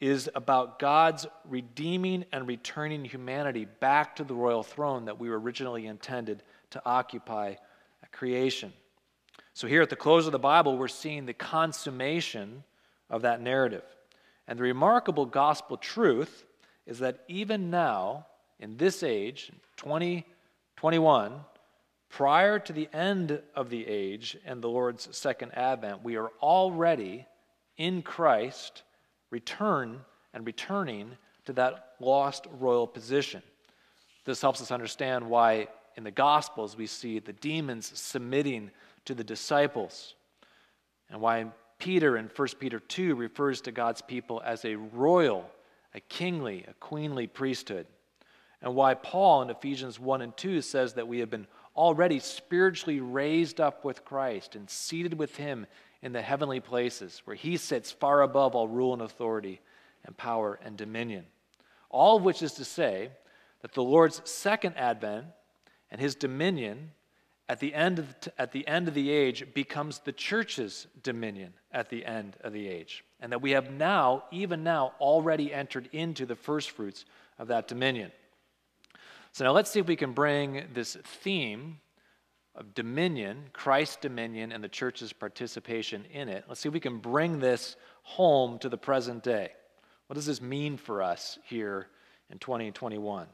is 0.00 0.30
about 0.34 0.78
God's 0.78 1.26
redeeming 1.44 2.24
and 2.32 2.48
returning 2.48 3.04
humanity 3.04 3.66
back 3.66 4.16
to 4.16 4.24
the 4.24 4.34
royal 4.34 4.62
throne 4.62 5.04
that 5.04 5.20
we 5.20 5.28
were 5.28 5.38
originally 5.38 5.86
intended 5.86 6.42
to 6.70 6.82
occupy 6.86 7.54
at 8.02 8.12
creation. 8.12 8.72
So, 9.52 9.66
here 9.66 9.82
at 9.82 9.90
the 9.90 9.96
close 9.96 10.26
of 10.26 10.32
the 10.32 10.38
Bible, 10.38 10.78
we're 10.78 10.88
seeing 10.88 11.26
the 11.26 11.34
consummation 11.34 12.64
of 13.10 13.22
that 13.22 13.42
narrative. 13.42 13.84
And 14.48 14.58
the 14.58 14.62
remarkable 14.62 15.26
gospel 15.26 15.76
truth 15.76 16.44
is 16.86 17.00
that 17.00 17.20
even 17.28 17.70
now, 17.70 18.26
in 18.58 18.76
this 18.76 19.02
age, 19.02 19.52
2021, 19.76 21.32
prior 22.08 22.58
to 22.58 22.72
the 22.72 22.88
end 22.92 23.40
of 23.54 23.70
the 23.70 23.86
age 23.86 24.36
and 24.44 24.62
the 24.62 24.68
Lord's 24.68 25.14
second 25.16 25.52
advent, 25.52 26.02
we 26.02 26.16
are 26.16 26.30
already 26.40 27.26
in 27.76 28.02
Christ, 28.02 28.82
return 29.30 30.00
and 30.34 30.46
returning 30.46 31.16
to 31.46 31.52
that 31.54 31.94
lost 32.00 32.46
royal 32.58 32.86
position. 32.86 33.42
This 34.24 34.40
helps 34.42 34.60
us 34.60 34.70
understand 34.70 35.28
why 35.28 35.68
in 35.96 36.04
the 36.04 36.10
Gospels 36.10 36.76
we 36.76 36.86
see 36.86 37.18
the 37.18 37.32
demons 37.32 37.90
submitting 37.98 38.70
to 39.06 39.14
the 39.14 39.24
disciples, 39.24 40.14
and 41.08 41.20
why 41.20 41.46
Peter 41.78 42.16
in 42.16 42.30
1 42.34 42.48
Peter 42.58 42.78
2 42.78 43.14
refers 43.14 43.60
to 43.62 43.72
God's 43.72 44.02
people 44.02 44.42
as 44.44 44.64
a 44.64 44.76
royal, 44.76 45.50
a 45.94 46.00
kingly, 46.00 46.64
a 46.68 46.74
queenly 46.74 47.26
priesthood, 47.26 47.86
and 48.62 48.74
why 48.74 48.94
Paul 48.94 49.42
in 49.42 49.50
Ephesians 49.50 49.98
1 49.98 50.22
and 50.22 50.36
2 50.36 50.60
says 50.60 50.92
that 50.94 51.08
we 51.08 51.20
have 51.20 51.30
been 51.30 51.46
already 51.74 52.18
spiritually 52.18 53.00
raised 53.00 53.60
up 53.60 53.84
with 53.84 54.04
Christ 54.04 54.54
and 54.54 54.68
seated 54.68 55.18
with 55.18 55.36
him 55.36 55.66
in 56.02 56.12
the 56.12 56.22
heavenly 56.22 56.60
places, 56.60 57.22
where 57.24 57.36
he 57.36 57.56
sits 57.56 57.90
far 57.90 58.22
above 58.22 58.54
all 58.54 58.68
rule 58.68 58.92
and 58.92 59.02
authority 59.02 59.60
and 60.04 60.16
power 60.16 60.58
and 60.64 60.76
dominion. 60.76 61.26
All 61.90 62.16
of 62.16 62.22
which 62.22 62.42
is 62.42 62.52
to 62.54 62.64
say 62.64 63.10
that 63.62 63.72
the 63.72 63.82
Lord's 63.82 64.22
second 64.24 64.76
advent 64.76 65.26
and 65.90 66.00
his 66.00 66.14
dominion 66.14 66.92
at 67.50 67.58
the 67.58 67.74
end 67.74 67.98
of 67.98 68.14
the, 68.20 68.40
at 68.40 68.52
the 68.52 68.66
end 68.68 68.86
of 68.86 68.94
the 68.94 69.10
age 69.10 69.44
becomes 69.54 69.98
the 69.98 70.12
church's 70.12 70.86
dominion 71.02 71.52
at 71.72 71.90
the 71.90 72.06
end 72.06 72.36
of 72.42 72.52
the 72.52 72.68
age 72.68 73.04
and 73.18 73.32
that 73.32 73.42
we 73.42 73.50
have 73.50 73.72
now 73.72 74.22
even 74.30 74.62
now 74.62 74.92
already 75.00 75.52
entered 75.52 75.88
into 75.90 76.24
the 76.24 76.36
first 76.36 76.70
fruits 76.70 77.04
of 77.40 77.48
that 77.48 77.66
dominion 77.66 78.12
so 79.32 79.44
now 79.44 79.50
let's 79.50 79.68
see 79.68 79.80
if 79.80 79.88
we 79.88 79.96
can 79.96 80.12
bring 80.12 80.64
this 80.72 80.96
theme 81.02 81.80
of 82.54 82.74
dominion 82.74 83.44
christ's 83.52 83.96
dominion 83.96 84.52
and 84.52 84.62
the 84.62 84.68
church's 84.68 85.12
participation 85.12 86.04
in 86.12 86.28
it 86.28 86.44
let's 86.48 86.60
see 86.60 86.68
if 86.68 86.72
we 86.72 86.80
can 86.80 86.98
bring 86.98 87.38
this 87.38 87.76
home 88.02 88.58
to 88.58 88.68
the 88.68 88.78
present 88.78 89.22
day 89.22 89.50
what 90.06 90.14
does 90.14 90.26
this 90.26 90.40
mean 90.40 90.76
for 90.76 91.02
us 91.02 91.38
here 91.44 91.86
in 92.30 92.38
2021 92.38 93.26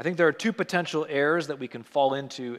I 0.00 0.02
think 0.02 0.16
there 0.16 0.26
are 0.26 0.32
two 0.32 0.54
potential 0.54 1.06
errors 1.10 1.48
that 1.48 1.58
we 1.58 1.68
can 1.68 1.82
fall 1.82 2.14
into 2.14 2.58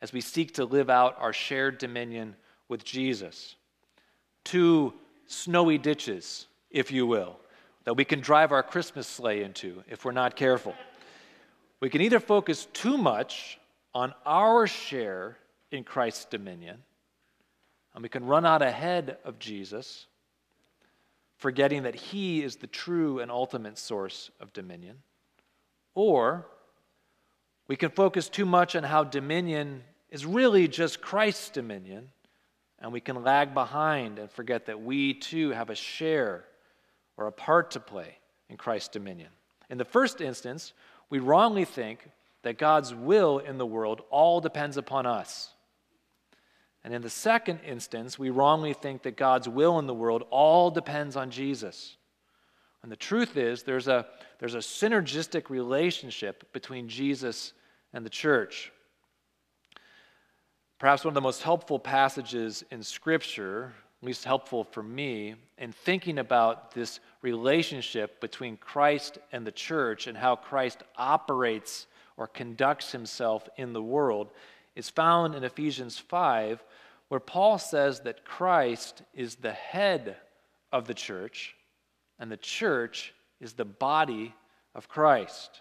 as 0.00 0.12
we 0.12 0.20
seek 0.20 0.54
to 0.54 0.64
live 0.64 0.88
out 0.88 1.16
our 1.18 1.32
shared 1.32 1.78
dominion 1.78 2.36
with 2.68 2.84
Jesus. 2.84 3.56
Two 4.44 4.94
snowy 5.26 5.78
ditches, 5.78 6.46
if 6.70 6.92
you 6.92 7.04
will, 7.04 7.40
that 7.82 7.96
we 7.96 8.04
can 8.04 8.20
drive 8.20 8.52
our 8.52 8.62
Christmas 8.62 9.08
sleigh 9.08 9.42
into 9.42 9.82
if 9.88 10.04
we're 10.04 10.12
not 10.12 10.36
careful. 10.36 10.76
We 11.80 11.90
can 11.90 12.02
either 12.02 12.20
focus 12.20 12.68
too 12.72 12.96
much 12.96 13.58
on 13.96 14.12
our 14.26 14.66
share 14.66 15.38
in 15.70 15.82
Christ's 15.82 16.26
dominion, 16.26 16.82
and 17.94 18.02
we 18.02 18.10
can 18.10 18.26
run 18.26 18.44
out 18.44 18.60
ahead 18.60 19.16
of 19.24 19.38
Jesus, 19.38 20.04
forgetting 21.38 21.84
that 21.84 21.94
He 21.94 22.42
is 22.42 22.56
the 22.56 22.66
true 22.66 23.20
and 23.20 23.30
ultimate 23.30 23.78
source 23.78 24.30
of 24.38 24.52
dominion. 24.52 24.98
Or 25.94 26.46
we 27.68 27.76
can 27.76 27.88
focus 27.88 28.28
too 28.28 28.44
much 28.44 28.76
on 28.76 28.82
how 28.82 29.02
dominion 29.02 29.82
is 30.10 30.26
really 30.26 30.68
just 30.68 31.00
Christ's 31.00 31.48
dominion, 31.48 32.10
and 32.78 32.92
we 32.92 33.00
can 33.00 33.24
lag 33.24 33.54
behind 33.54 34.18
and 34.18 34.30
forget 34.30 34.66
that 34.66 34.82
we 34.82 35.14
too 35.14 35.52
have 35.52 35.70
a 35.70 35.74
share 35.74 36.44
or 37.16 37.28
a 37.28 37.32
part 37.32 37.70
to 37.70 37.80
play 37.80 38.18
in 38.50 38.58
Christ's 38.58 38.90
dominion. 38.90 39.30
In 39.70 39.78
the 39.78 39.86
first 39.86 40.20
instance, 40.20 40.74
we 41.08 41.18
wrongly 41.18 41.64
think 41.64 42.10
that 42.46 42.58
God's 42.58 42.94
will 42.94 43.38
in 43.38 43.58
the 43.58 43.66
world 43.66 44.02
all 44.10 44.40
depends 44.40 44.76
upon 44.76 45.04
us. 45.06 45.50
And 46.84 46.94
in 46.94 47.02
the 47.02 47.10
second 47.10 47.60
instance, 47.66 48.16
we 48.16 48.30
wrongly 48.30 48.72
think 48.72 49.02
that 49.02 49.16
God's 49.16 49.48
will 49.48 49.80
in 49.80 49.88
the 49.88 49.94
world 49.94 50.24
all 50.30 50.70
depends 50.70 51.16
on 51.16 51.30
Jesus. 51.30 51.96
And 52.84 52.92
the 52.92 52.96
truth 52.96 53.36
is, 53.36 53.64
there's 53.64 53.88
a, 53.88 54.06
there's 54.38 54.54
a 54.54 54.58
synergistic 54.58 55.50
relationship 55.50 56.52
between 56.52 56.88
Jesus 56.88 57.52
and 57.92 58.06
the 58.06 58.10
church. 58.10 58.70
Perhaps 60.78 61.04
one 61.04 61.10
of 61.10 61.14
the 61.16 61.20
most 61.20 61.42
helpful 61.42 61.80
passages 61.80 62.62
in 62.70 62.84
Scripture, 62.84 63.72
at 64.00 64.06
least 64.06 64.24
helpful 64.24 64.62
for 64.62 64.84
me, 64.84 65.34
in 65.58 65.72
thinking 65.72 66.20
about 66.20 66.70
this 66.70 67.00
relationship 67.22 68.20
between 68.20 68.56
Christ 68.56 69.18
and 69.32 69.44
the 69.44 69.50
church 69.50 70.06
and 70.06 70.16
how 70.16 70.36
Christ 70.36 70.84
operates 70.96 71.88
or 72.16 72.26
conducts 72.26 72.92
himself 72.92 73.48
in 73.56 73.72
the 73.72 73.82
world, 73.82 74.30
is 74.74 74.90
found 74.90 75.34
in 75.34 75.44
Ephesians 75.44 75.98
5, 75.98 76.62
where 77.08 77.20
Paul 77.20 77.58
says 77.58 78.00
that 78.00 78.24
Christ 78.24 79.02
is 79.14 79.36
the 79.36 79.52
head 79.52 80.16
of 80.72 80.86
the 80.86 80.94
church 80.94 81.54
and 82.18 82.30
the 82.30 82.36
church 82.36 83.14
is 83.40 83.52
the 83.52 83.64
body 83.64 84.34
of 84.74 84.88
Christ. 84.88 85.60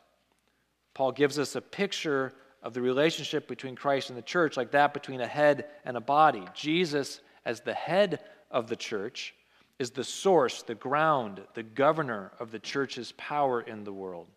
Paul 0.94 1.12
gives 1.12 1.38
us 1.38 1.56
a 1.56 1.62
picture 1.62 2.34
of 2.64 2.74
the 2.74 2.82
relationship 2.82 3.48
between 3.48 3.76
Christ 3.76 4.10
and 4.10 4.18
the 4.18 4.24
church 4.24 4.58
like 4.58 4.72
that 4.72 4.94
between 4.94 5.22
a 5.22 5.28
head 5.28 5.66
and 5.84 5.98
a 5.98 6.02
body. 6.02 6.46
Jesus, 6.54 7.20
as 7.46 7.62
the 7.62 7.74
head 7.74 8.22
of 8.50 8.68
the 8.68 8.76
church, 8.76 9.36
is 9.78 9.92
the 9.92 10.04
source, 10.04 10.64
the 10.64 10.76
ground, 10.76 11.42
the 11.54 11.64
governor 11.64 12.32
of 12.40 12.52
the 12.52 12.60
church's 12.60 13.12
power 13.18 13.62
in 13.62 13.84
the 13.84 13.94
world. 13.94 14.28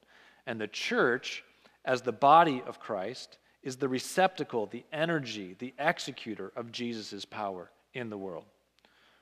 And 0.46 0.60
the 0.60 0.66
church, 0.66 1.44
as 1.88 2.02
the 2.02 2.12
body 2.12 2.62
of 2.66 2.78
Christ, 2.78 3.38
is 3.62 3.76
the 3.76 3.88
receptacle, 3.88 4.66
the 4.66 4.84
energy, 4.92 5.56
the 5.58 5.74
executor 5.78 6.52
of 6.54 6.70
Jesus' 6.70 7.24
power 7.24 7.70
in 7.94 8.10
the 8.10 8.18
world. 8.18 8.44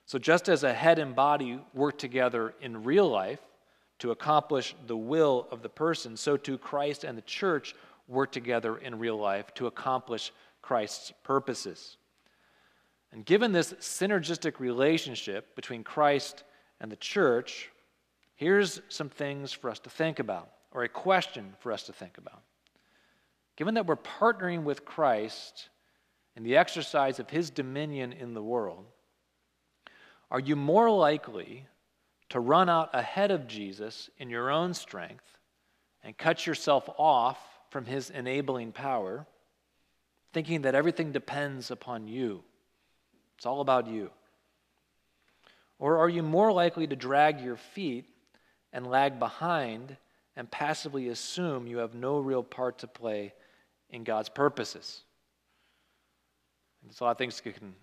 So, 0.05 0.19
just 0.19 0.49
as 0.49 0.65
a 0.65 0.75
head 0.75 0.99
and 0.99 1.15
body 1.15 1.61
work 1.73 1.97
together 1.97 2.55
in 2.61 2.83
real 2.83 3.09
life 3.09 3.39
to 4.01 4.11
accomplish 4.11 4.75
the 4.87 4.97
will 4.97 5.47
of 5.53 5.63
the 5.63 5.69
person, 5.69 6.17
so 6.17 6.37
too 6.37 6.59
Christ 6.59 7.05
and 7.05 7.17
the 7.17 7.23
church 7.23 7.75
work 8.09 8.33
together 8.33 8.77
in 8.77 8.99
real 8.99 9.17
life 9.17 9.55
to 9.55 9.69
accomplish 9.69 10.33
Christ's 10.61 11.13
purposes. 11.23 11.97
And 13.13 13.25
given 13.25 13.53
this 13.53 13.75
synergistic 13.75 14.59
relationship 14.59 15.55
between 15.55 15.85
Christ 15.85 16.43
and 16.81 16.91
the 16.91 16.97
church, 16.97 17.71
here's 18.35 18.81
some 18.89 19.09
things 19.09 19.53
for 19.53 19.71
us 19.71 19.79
to 19.81 19.91
think 19.91 20.19
about, 20.19 20.51
or 20.73 20.83
a 20.83 20.89
question 20.89 21.55
for 21.61 21.71
us 21.71 21.85
to 21.85 21.93
think 21.93 22.19
about. 22.19 22.43
Given 23.57 23.75
that 23.75 23.87
we're 23.87 23.97
partnering 23.97 24.65
with 24.65 24.85
Christ 24.85 25.71
in 26.37 26.43
the 26.43 26.57
exercise 26.57 27.19
of 27.19 27.31
his 27.31 27.51
dominion 27.51 28.13
in 28.13 28.35
the 28.35 28.43
world, 28.43 28.85
are 30.31 30.41
you 30.41 30.57
more 30.57 30.91
likely 30.91 31.67
to 32.29 32.41
run 32.41 32.69
out 32.69 32.91
ahead 32.93 33.31
of 33.31 33.47
Jesus 33.47 34.11
in 34.19 34.29
your 34.29 34.51
own 34.51 34.75
strength 34.75 35.25
and 36.03 36.17
cut 36.17 36.47
yourself 36.47 36.89
off 36.99 37.39
from 37.71 37.87
his 37.87 38.11
enabling 38.11 38.73
power, 38.73 39.27
thinking 40.33 40.63
that 40.63 40.75
everything 40.75 41.13
depends 41.13 41.71
upon 41.71 42.09
you? 42.09 42.43
It's 43.37 43.47
all 43.47 43.61
about 43.61 43.87
you. 43.87 44.11
Or 45.79 45.99
are 45.99 46.09
you 46.09 46.23
more 46.23 46.53
likely 46.53 46.87
to 46.87 46.97
drag 46.97 47.41
your 47.41 47.57
feet 47.57 48.07
and 48.73 48.87
lag 48.87 49.19
behind 49.19 49.97
and 50.35 50.51
passively 50.51 51.09
assume 51.09 51.67
you 51.67 51.79
have 51.79 51.95
no 51.95 52.19
real 52.19 52.43
part 52.43 52.79
to 52.79 52.87
play 52.87 53.33
in 53.91 54.05
God's 54.05 54.29
purposes? 54.29 55.03
There's 56.83 57.01
a 57.01 57.05
lot 57.05 57.11
of 57.13 57.19
things 57.19 57.41
that 57.41 57.55
can 57.55 57.75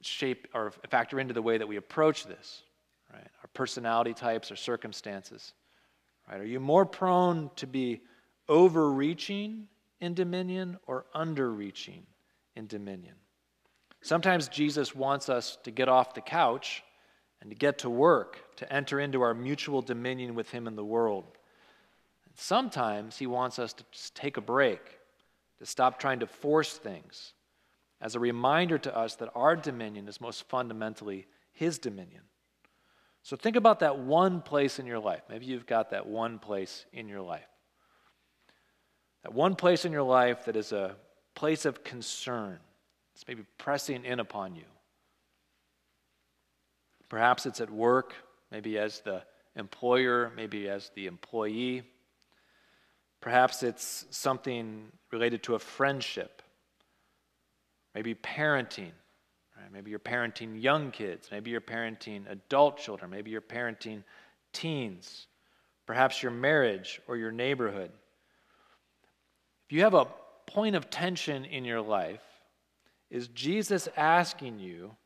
shape 0.00 0.48
or 0.54 0.72
factor 0.90 1.20
into 1.20 1.32
the 1.32 1.42
way 1.42 1.58
that 1.58 1.66
we 1.66 1.76
approach 1.76 2.24
this, 2.24 2.62
right? 3.12 3.26
Our 3.42 3.50
personality 3.54 4.14
types, 4.14 4.50
our 4.50 4.56
circumstances, 4.56 5.54
right? 6.28 6.40
Are 6.40 6.46
you 6.46 6.60
more 6.60 6.84
prone 6.84 7.50
to 7.56 7.66
be 7.66 8.02
overreaching 8.48 9.68
in 10.00 10.14
dominion 10.14 10.78
or 10.86 11.06
underreaching 11.14 12.02
in 12.56 12.66
dominion? 12.66 13.14
Sometimes 14.02 14.48
Jesus 14.48 14.94
wants 14.94 15.28
us 15.28 15.56
to 15.64 15.70
get 15.70 15.88
off 15.88 16.12
the 16.12 16.20
couch 16.20 16.82
and 17.40 17.50
to 17.50 17.56
get 17.56 17.78
to 17.78 17.90
work, 17.90 18.56
to 18.56 18.70
enter 18.70 19.00
into 19.00 19.22
our 19.22 19.32
mutual 19.32 19.80
dominion 19.80 20.34
with 20.34 20.50
Him 20.50 20.66
in 20.66 20.76
the 20.76 20.84
world. 20.84 21.24
Sometimes 22.34 23.18
He 23.18 23.26
wants 23.26 23.58
us 23.58 23.72
to 23.74 23.84
take 24.14 24.36
a 24.36 24.40
break, 24.40 24.80
to 25.58 25.66
stop 25.66 25.98
trying 25.98 26.20
to 26.20 26.26
force 26.26 26.76
things, 26.76 27.32
as 28.00 28.14
a 28.14 28.20
reminder 28.20 28.78
to 28.78 28.96
us 28.96 29.14
that 29.16 29.30
our 29.34 29.56
dominion 29.56 30.08
is 30.08 30.20
most 30.20 30.48
fundamentally 30.48 31.26
His 31.52 31.78
dominion. 31.78 32.22
So 33.22 33.36
think 33.36 33.56
about 33.56 33.80
that 33.80 33.98
one 33.98 34.42
place 34.42 34.78
in 34.78 34.86
your 34.86 34.98
life. 34.98 35.22
Maybe 35.30 35.46
you've 35.46 35.66
got 35.66 35.90
that 35.90 36.06
one 36.06 36.38
place 36.38 36.84
in 36.92 37.08
your 37.08 37.22
life. 37.22 37.48
That 39.22 39.32
one 39.32 39.56
place 39.56 39.86
in 39.86 39.92
your 39.92 40.02
life 40.02 40.44
that 40.44 40.56
is 40.56 40.72
a 40.72 40.96
place 41.34 41.64
of 41.64 41.82
concern 41.82 42.58
it's 43.14 43.26
maybe 43.28 43.44
pressing 43.58 44.04
in 44.04 44.20
upon 44.20 44.56
you. 44.56 44.64
Perhaps 47.08 47.46
it's 47.46 47.60
at 47.60 47.70
work, 47.70 48.14
maybe 48.50 48.76
as 48.76 49.00
the 49.00 49.22
employer, 49.56 50.32
maybe 50.36 50.68
as 50.68 50.90
the 50.96 51.06
employee. 51.06 51.84
Perhaps 53.24 53.62
it's 53.62 54.04
something 54.10 54.92
related 55.10 55.42
to 55.44 55.54
a 55.54 55.58
friendship, 55.58 56.42
maybe 57.94 58.14
parenting. 58.14 58.90
Maybe 59.72 59.90
you're 59.90 59.98
parenting 59.98 60.62
young 60.62 60.90
kids, 60.90 61.30
maybe 61.32 61.50
you're 61.50 61.62
parenting 61.62 62.30
adult 62.30 62.76
children, 62.76 63.10
maybe 63.10 63.30
you're 63.30 63.40
parenting 63.40 64.04
teens, 64.52 65.26
perhaps 65.86 66.22
your 66.22 66.32
marriage 66.32 67.00
or 67.08 67.16
your 67.16 67.32
neighborhood. 67.32 67.90
If 69.66 69.72
you 69.74 69.80
have 69.84 69.94
a 69.94 70.06
point 70.46 70.76
of 70.76 70.90
tension 70.90 71.46
in 71.46 71.64
your 71.64 71.80
life, 71.80 72.20
is 73.10 73.28
Jesus 73.28 73.88
asking 73.96 74.58
you 74.58 74.96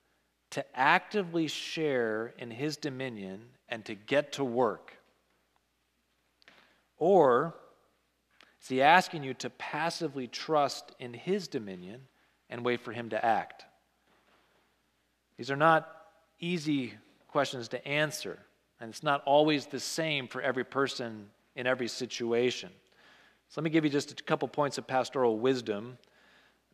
to 0.50 0.64
actively 0.76 1.46
share 1.46 2.34
in 2.36 2.50
his 2.50 2.76
dominion 2.76 3.42
and 3.68 3.84
to 3.84 3.94
get 3.94 4.32
to 4.32 4.44
work? 4.44 4.96
Or 6.96 7.54
is 8.60 8.68
he 8.68 8.82
asking 8.82 9.24
you 9.24 9.34
to 9.34 9.50
passively 9.50 10.26
trust 10.26 10.92
in 10.98 11.14
his 11.14 11.48
dominion 11.48 12.02
and 12.50 12.64
wait 12.64 12.80
for 12.80 12.92
him 12.92 13.10
to 13.10 13.24
act? 13.24 13.64
These 15.36 15.50
are 15.50 15.56
not 15.56 15.88
easy 16.40 16.94
questions 17.28 17.68
to 17.68 17.86
answer, 17.86 18.38
and 18.80 18.90
it's 18.90 19.02
not 19.02 19.22
always 19.24 19.66
the 19.66 19.80
same 19.80 20.26
for 20.26 20.42
every 20.42 20.64
person 20.64 21.26
in 21.54 21.66
every 21.66 21.88
situation. 21.88 22.70
So 23.48 23.60
let 23.60 23.64
me 23.64 23.70
give 23.70 23.84
you 23.84 23.90
just 23.90 24.20
a 24.20 24.24
couple 24.24 24.48
points 24.48 24.78
of 24.78 24.86
pastoral 24.86 25.38
wisdom 25.38 25.98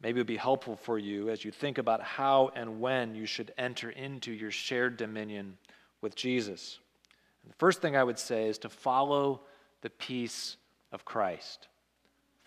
maybe 0.04 0.18
it 0.18 0.20
would 0.20 0.26
be 0.26 0.36
helpful 0.36 0.76
for 0.76 0.98
you 0.98 1.30
as 1.30 1.46
you 1.46 1.50
think 1.50 1.78
about 1.78 2.02
how 2.02 2.50
and 2.54 2.78
when 2.78 3.14
you 3.14 3.24
should 3.24 3.52
enter 3.56 3.88
into 3.88 4.32
your 4.32 4.50
shared 4.50 4.98
dominion 4.98 5.56
with 6.02 6.14
Jesus. 6.14 6.78
And 7.42 7.50
the 7.50 7.56
first 7.56 7.80
thing 7.80 7.96
I 7.96 8.04
would 8.04 8.18
say 8.18 8.48
is 8.48 8.58
to 8.58 8.68
follow 8.68 9.40
the 9.80 9.88
peace 9.88 10.58
of 10.92 11.06
Christ. 11.06 11.68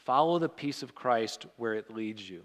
Follow 0.08 0.40
the 0.40 0.48
peace 0.48 0.84
of 0.84 0.96
Christ 0.96 1.48
where 1.58 1.74
it 1.74 1.94
leads 1.94 2.30
you. 2.30 2.44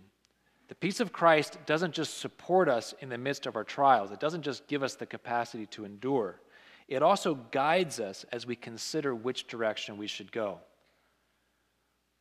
The 0.66 0.74
peace 0.74 0.98
of 0.98 1.12
Christ 1.12 1.58
doesn't 1.64 1.94
just 1.94 2.18
support 2.18 2.68
us 2.68 2.92
in 3.00 3.08
the 3.08 3.16
midst 3.16 3.46
of 3.46 3.54
our 3.54 3.62
trials, 3.62 4.10
it 4.10 4.18
doesn't 4.18 4.42
just 4.42 4.66
give 4.66 4.82
us 4.82 4.96
the 4.96 5.06
capacity 5.06 5.66
to 5.66 5.84
endure, 5.84 6.40
it 6.88 7.04
also 7.04 7.36
guides 7.52 8.00
us 8.00 8.26
as 8.32 8.46
we 8.46 8.56
consider 8.56 9.14
which 9.14 9.46
direction 9.46 9.96
we 9.96 10.08
should 10.08 10.32
go. 10.32 10.58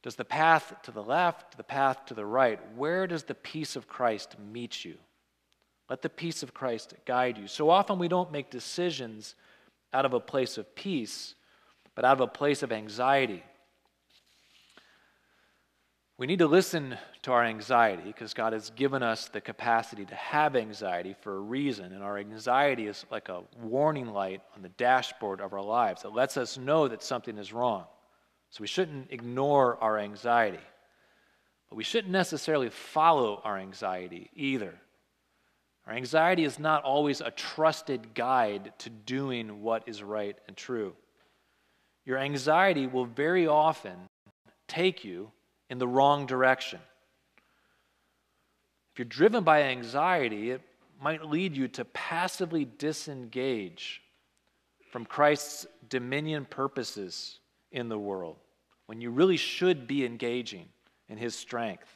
Does 0.03 0.15
the 0.15 0.25
path 0.25 0.75
to 0.83 0.91
the 0.91 1.01
left, 1.01 1.57
the 1.57 1.63
path 1.63 2.05
to 2.05 2.13
the 2.13 2.25
right, 2.25 2.59
where 2.75 3.07
does 3.07 3.23
the 3.23 3.33
peace 3.33 3.75
of 3.75 3.87
Christ 3.87 4.35
meet 4.53 4.85
you? 4.85 4.93
Let 5.89 6.03
the 6.03 6.09
peace 6.09 6.43
of 6.43 6.53
Christ 6.53 6.93
guide 7.05 7.39
you. 7.39 7.47
So 7.47 7.71
often 7.71 7.97
we 7.97 8.07
don't 8.07 8.31
make 8.31 8.51
decisions 8.51 9.33
out 9.91 10.05
of 10.05 10.13
a 10.13 10.19
place 10.19 10.59
of 10.59 10.75
peace, 10.75 11.33
but 11.95 12.05
out 12.05 12.21
of 12.21 12.21
a 12.21 12.27
place 12.27 12.61
of 12.61 12.71
anxiety. 12.71 13.43
We 16.17 16.27
need 16.27 16.39
to 16.39 16.47
listen 16.47 16.97
to 17.23 17.31
our 17.31 17.43
anxiety 17.43 18.03
because 18.05 18.33
God 18.33 18.53
has 18.53 18.69
given 18.71 19.01
us 19.01 19.29
the 19.29 19.41
capacity 19.41 20.05
to 20.05 20.15
have 20.15 20.55
anxiety 20.55 21.15
for 21.21 21.35
a 21.35 21.39
reason. 21.39 21.93
And 21.93 22.03
our 22.03 22.17
anxiety 22.17 22.87
is 22.87 23.05
like 23.09 23.29
a 23.29 23.41
warning 23.59 24.07
light 24.07 24.41
on 24.55 24.61
the 24.61 24.69
dashboard 24.69 25.41
of 25.41 25.53
our 25.53 25.63
lives 25.63 26.03
that 26.03 26.13
lets 26.13 26.37
us 26.37 26.57
know 26.57 26.87
that 26.87 27.01
something 27.01 27.37
is 27.37 27.51
wrong. 27.51 27.85
So 28.51 28.61
we 28.61 28.67
shouldn't 28.67 29.11
ignore 29.11 29.77
our 29.81 29.97
anxiety. 29.97 30.59
But 31.69 31.77
we 31.77 31.83
shouldn't 31.83 32.11
necessarily 32.11 32.69
follow 32.69 33.41
our 33.43 33.57
anxiety 33.57 34.29
either. 34.35 34.75
Our 35.87 35.93
anxiety 35.93 36.43
is 36.43 36.59
not 36.59 36.83
always 36.83 37.21
a 37.21 37.31
trusted 37.31 38.13
guide 38.13 38.73
to 38.79 38.89
doing 38.89 39.61
what 39.61 39.87
is 39.87 40.03
right 40.03 40.37
and 40.47 40.55
true. 40.55 40.93
Your 42.05 42.17
anxiety 42.17 42.87
will 42.87 43.05
very 43.05 43.47
often 43.47 43.97
take 44.67 45.03
you 45.03 45.31
in 45.71 45.79
the 45.79 45.87
wrong 45.87 46.25
direction. 46.25 46.81
If 48.91 48.99
you're 48.99 49.05
driven 49.05 49.45
by 49.45 49.63
anxiety, 49.63 50.51
it 50.51 50.61
might 51.01 51.25
lead 51.25 51.55
you 51.55 51.69
to 51.69 51.85
passively 51.85 52.65
disengage 52.77 54.01
from 54.91 55.05
Christ's 55.05 55.65
dominion 55.87 56.43
purposes 56.43 57.39
in 57.71 57.87
the 57.87 57.97
world 57.97 58.35
when 58.87 58.99
you 58.99 59.11
really 59.11 59.37
should 59.37 59.87
be 59.87 60.05
engaging 60.05 60.67
in 61.07 61.17
His 61.17 61.35
strength. 61.35 61.87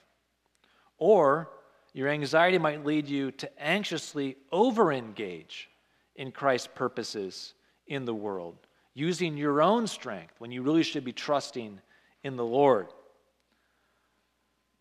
Or 0.98 1.50
your 1.92 2.08
anxiety 2.08 2.58
might 2.58 2.86
lead 2.86 3.10
you 3.10 3.32
to 3.32 3.62
anxiously 3.62 4.38
over 4.54 4.94
engage 4.94 5.70
in 6.16 6.32
Christ's 6.32 6.70
purposes 6.74 7.54
in 7.88 8.06
the 8.06 8.16
world, 8.16 8.56
using 8.94 9.36
your 9.36 9.62
own 9.62 9.86
strength 9.86 10.36
when 10.38 10.54
you 10.54 10.62
really 10.62 10.84
should 10.84 11.04
be 11.04 11.12
trusting 11.12 11.82
in 12.24 12.38
the 12.38 12.46
Lord. 12.46 12.88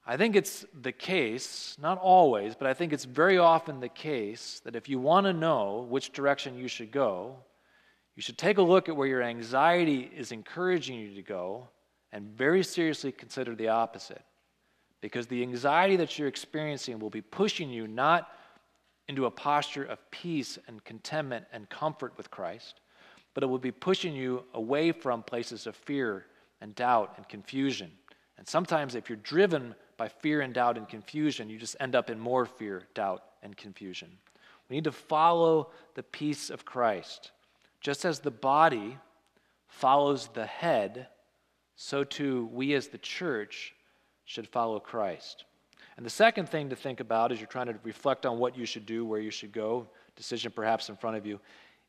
I 0.06 0.18
think 0.18 0.36
it's 0.36 0.66
the 0.82 0.92
case, 0.92 1.76
not 1.80 1.98
always, 1.98 2.54
but 2.54 2.66
I 2.66 2.74
think 2.74 2.92
it's 2.92 3.06
very 3.06 3.38
often 3.38 3.80
the 3.80 3.88
case 3.88 4.60
that 4.64 4.76
if 4.76 4.86
you 4.88 4.98
want 4.98 5.24
to 5.24 5.32
know 5.32 5.86
which 5.88 6.12
direction 6.12 6.58
you 6.58 6.68
should 6.68 6.90
go, 6.90 7.36
you 8.14 8.22
should 8.22 8.36
take 8.36 8.58
a 8.58 8.62
look 8.62 8.88
at 8.88 8.96
where 8.96 9.08
your 9.08 9.22
anxiety 9.22 10.10
is 10.14 10.30
encouraging 10.30 10.98
you 10.98 11.14
to 11.14 11.22
go 11.22 11.68
and 12.12 12.28
very 12.36 12.62
seriously 12.62 13.12
consider 13.12 13.54
the 13.54 13.68
opposite. 13.68 14.22
Because 15.00 15.26
the 15.26 15.42
anxiety 15.42 15.96
that 15.96 16.18
you're 16.18 16.28
experiencing 16.28 16.98
will 16.98 17.10
be 17.10 17.22
pushing 17.22 17.70
you 17.70 17.88
not 17.88 18.28
into 19.08 19.26
a 19.26 19.30
posture 19.30 19.84
of 19.84 19.98
peace 20.10 20.58
and 20.68 20.84
contentment 20.84 21.46
and 21.52 21.68
comfort 21.70 22.12
with 22.16 22.30
Christ, 22.30 22.80
but 23.32 23.42
it 23.42 23.46
will 23.46 23.58
be 23.58 23.72
pushing 23.72 24.14
you 24.14 24.44
away 24.52 24.92
from 24.92 25.22
places 25.22 25.66
of 25.66 25.74
fear 25.74 26.26
and 26.60 26.74
doubt 26.74 27.14
and 27.16 27.28
confusion. 27.28 27.90
And 28.38 28.46
sometimes, 28.46 28.94
if 28.94 29.08
you're 29.08 29.16
driven 29.16 29.74
by 29.96 30.08
fear 30.08 30.40
and 30.40 30.54
doubt 30.54 30.76
and 30.76 30.88
confusion, 30.88 31.50
you 31.50 31.58
just 31.58 31.76
end 31.80 31.94
up 31.94 32.10
in 32.10 32.18
more 32.18 32.46
fear, 32.46 32.84
doubt, 32.94 33.22
and 33.42 33.56
confusion. 33.56 34.10
We 34.68 34.76
need 34.76 34.84
to 34.84 34.92
follow 34.92 35.70
the 35.94 36.02
peace 36.02 36.50
of 36.50 36.64
Christ. 36.64 37.32
Just 37.80 38.04
as 38.04 38.20
the 38.20 38.30
body 38.30 38.98
follows 39.68 40.28
the 40.28 40.46
head, 40.46 41.08
so 41.76 42.04
too 42.04 42.48
we 42.52 42.74
as 42.74 42.88
the 42.88 42.98
church 42.98 43.74
should 44.24 44.48
follow 44.48 44.80
Christ. 44.80 45.44
And 45.96 46.04
the 46.04 46.10
second 46.10 46.48
thing 46.48 46.70
to 46.70 46.76
think 46.76 47.00
about 47.00 47.30
as 47.30 47.38
you're 47.38 47.46
trying 47.46 47.66
to 47.66 47.76
reflect 47.84 48.26
on 48.26 48.38
what 48.38 48.56
you 48.56 48.66
should 48.66 48.86
do, 48.86 49.04
where 49.04 49.20
you 49.20 49.30
should 49.30 49.52
go, 49.52 49.86
decision 50.16 50.50
perhaps 50.50 50.88
in 50.88 50.96
front 50.96 51.16
of 51.16 51.26
you, 51.26 51.40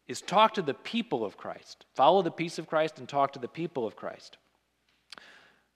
is 0.07 0.21
talk 0.21 0.53
to 0.55 0.61
the 0.61 0.73
people 0.73 1.25
of 1.25 1.37
Christ. 1.37 1.85
Follow 1.95 2.21
the 2.21 2.31
peace 2.31 2.59
of 2.59 2.67
Christ 2.67 2.99
and 2.99 3.09
talk 3.09 3.33
to 3.33 3.39
the 3.39 3.47
people 3.47 3.87
of 3.87 3.95
Christ. 3.95 4.37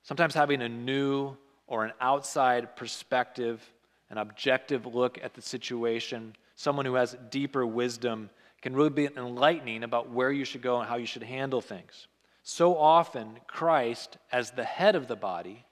Sometimes 0.03 0.33
having 0.33 0.61
a 0.61 0.69
new 0.69 1.35
or 1.69 1.85
an 1.85 1.93
outside 2.01 2.75
perspective, 2.75 3.61
an 4.09 4.17
objective 4.17 4.87
look 4.87 5.19
at 5.23 5.35
the 5.35 5.41
situation, 5.41 6.35
someone 6.55 6.85
who 6.85 6.95
has 6.95 7.15
deeper 7.29 7.65
wisdom 7.65 8.29
can 8.61 8.75
really 8.75 8.89
be 8.89 9.07
enlightening 9.15 9.83
about 9.83 10.09
where 10.09 10.31
you 10.31 10.43
should 10.43 10.63
go 10.63 10.79
and 10.79 10.89
how 10.89 10.97
you 10.97 11.05
should 11.05 11.23
handle 11.23 11.61
things. 11.61 12.07
So 12.43 12.75
often, 12.75 13.37
Christ, 13.47 14.17
as 14.31 14.51
the 14.51 14.63
head 14.63 14.95
of 14.95 15.07
the 15.07 15.15
body, 15.15 15.63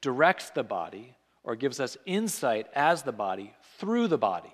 directs 0.00 0.50
the 0.50 0.64
body 0.64 1.14
or 1.44 1.54
gives 1.54 1.80
us 1.80 1.98
insight 2.06 2.66
as 2.74 3.02
the 3.02 3.12
body 3.12 3.52
through 3.78 4.08
the 4.08 4.18
body. 4.18 4.52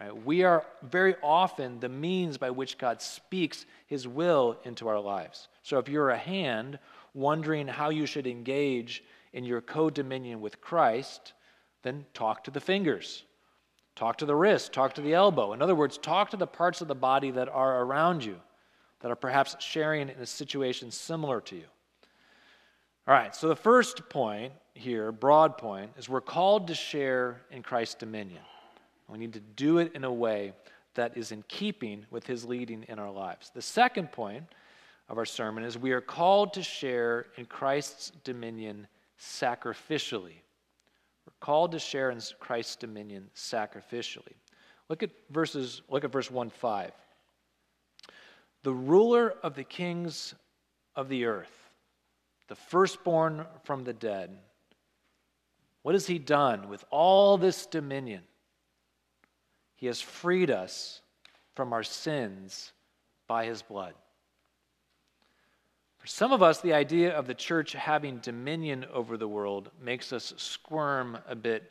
Right? 0.00 0.24
We 0.24 0.42
are 0.42 0.64
very 0.82 1.16
often 1.22 1.80
the 1.80 1.88
means 1.90 2.38
by 2.38 2.50
which 2.50 2.78
God 2.78 3.02
speaks 3.02 3.66
his 3.86 4.08
will 4.08 4.56
into 4.64 4.88
our 4.88 5.00
lives. 5.00 5.48
So 5.62 5.78
if 5.78 5.88
you're 5.88 6.10
a 6.10 6.18
hand 6.18 6.78
wondering 7.12 7.68
how 7.68 7.90
you 7.90 8.06
should 8.06 8.26
engage 8.26 9.02
in 9.32 9.44
your 9.44 9.60
co 9.60 9.90
dominion 9.90 10.40
with 10.40 10.60
Christ, 10.60 11.32
then 11.82 12.04
talk 12.14 12.44
to 12.44 12.50
the 12.50 12.60
fingers, 12.60 13.24
talk 13.94 14.18
to 14.18 14.26
the 14.26 14.34
wrist, 14.34 14.72
talk 14.72 14.94
to 14.94 15.00
the 15.00 15.14
elbow. 15.14 15.52
In 15.52 15.62
other 15.62 15.74
words, 15.74 15.98
talk 15.98 16.30
to 16.30 16.36
the 16.36 16.46
parts 16.46 16.80
of 16.80 16.88
the 16.88 16.94
body 16.94 17.30
that 17.30 17.48
are 17.48 17.82
around 17.82 18.24
you, 18.24 18.36
that 19.00 19.10
are 19.10 19.16
perhaps 19.16 19.56
sharing 19.60 20.08
in 20.08 20.18
a 20.20 20.26
situation 20.26 20.90
similar 20.90 21.40
to 21.42 21.56
you. 21.56 21.66
All 23.06 23.14
right, 23.14 23.34
so 23.34 23.48
the 23.48 23.56
first 23.56 24.08
point 24.10 24.52
here, 24.74 25.12
broad 25.12 25.56
point, 25.56 25.92
is 25.96 26.08
we're 26.08 26.20
called 26.20 26.68
to 26.68 26.74
share 26.74 27.40
in 27.50 27.62
Christ's 27.62 27.94
dominion. 27.94 28.42
We 29.08 29.18
need 29.18 29.32
to 29.32 29.40
do 29.40 29.78
it 29.78 29.92
in 29.94 30.04
a 30.04 30.12
way 30.12 30.52
that 30.94 31.16
is 31.16 31.32
in 31.32 31.42
keeping 31.48 32.04
with 32.10 32.26
his 32.26 32.44
leading 32.44 32.84
in 32.88 32.98
our 32.98 33.10
lives. 33.10 33.50
The 33.54 33.62
second 33.62 34.12
point 34.12 34.44
of 35.08 35.16
our 35.16 35.24
sermon 35.24 35.64
is 35.64 35.78
we 35.78 35.92
are 35.92 36.00
called 36.00 36.52
to 36.54 36.62
share 36.62 37.26
in 37.36 37.46
Christ's 37.46 38.12
dominion 38.24 38.86
sacrificially. 39.20 40.42
We're 41.26 41.32
called 41.40 41.72
to 41.72 41.78
share 41.78 42.10
in 42.10 42.20
Christ's 42.38 42.76
dominion 42.76 43.30
sacrificially. 43.34 44.36
Look 44.88 45.02
at 45.02 45.10
verses 45.30 45.82
look 45.88 46.04
at 46.04 46.12
verse 46.12 46.30
1 46.30 46.50
5. 46.50 46.92
The 48.62 48.72
ruler 48.72 49.34
of 49.42 49.54
the 49.54 49.64
kings 49.64 50.34
of 50.96 51.08
the 51.08 51.26
earth, 51.26 51.70
the 52.48 52.54
firstborn 52.54 53.46
from 53.64 53.84
the 53.84 53.92
dead. 53.92 54.36
What 55.82 55.94
has 55.94 56.06
he 56.06 56.18
done 56.18 56.68
with 56.68 56.84
all 56.90 57.38
this 57.38 57.66
dominion? 57.66 58.22
He 59.76 59.86
has 59.86 60.00
freed 60.00 60.50
us 60.50 61.00
from 61.54 61.72
our 61.72 61.84
sins 61.84 62.72
by 63.28 63.44
his 63.44 63.62
blood. 63.62 63.94
Some 66.08 66.32
of 66.32 66.42
us, 66.42 66.62
the 66.62 66.72
idea 66.72 67.14
of 67.14 67.26
the 67.26 67.34
church 67.34 67.74
having 67.74 68.16
dominion 68.20 68.86
over 68.94 69.18
the 69.18 69.28
world 69.28 69.70
makes 69.78 70.10
us 70.10 70.32
squirm 70.38 71.18
a 71.28 71.36
bit 71.36 71.70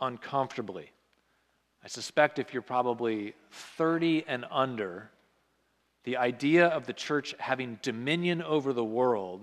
uncomfortably. 0.00 0.90
I 1.84 1.88
suspect 1.88 2.38
if 2.38 2.54
you're 2.54 2.62
probably 2.62 3.34
30 3.50 4.24
and 4.26 4.46
under, 4.50 5.10
the 6.04 6.16
idea 6.16 6.68
of 6.68 6.86
the 6.86 6.94
church 6.94 7.34
having 7.38 7.78
dominion 7.82 8.42
over 8.42 8.72
the 8.72 8.82
world 8.82 9.42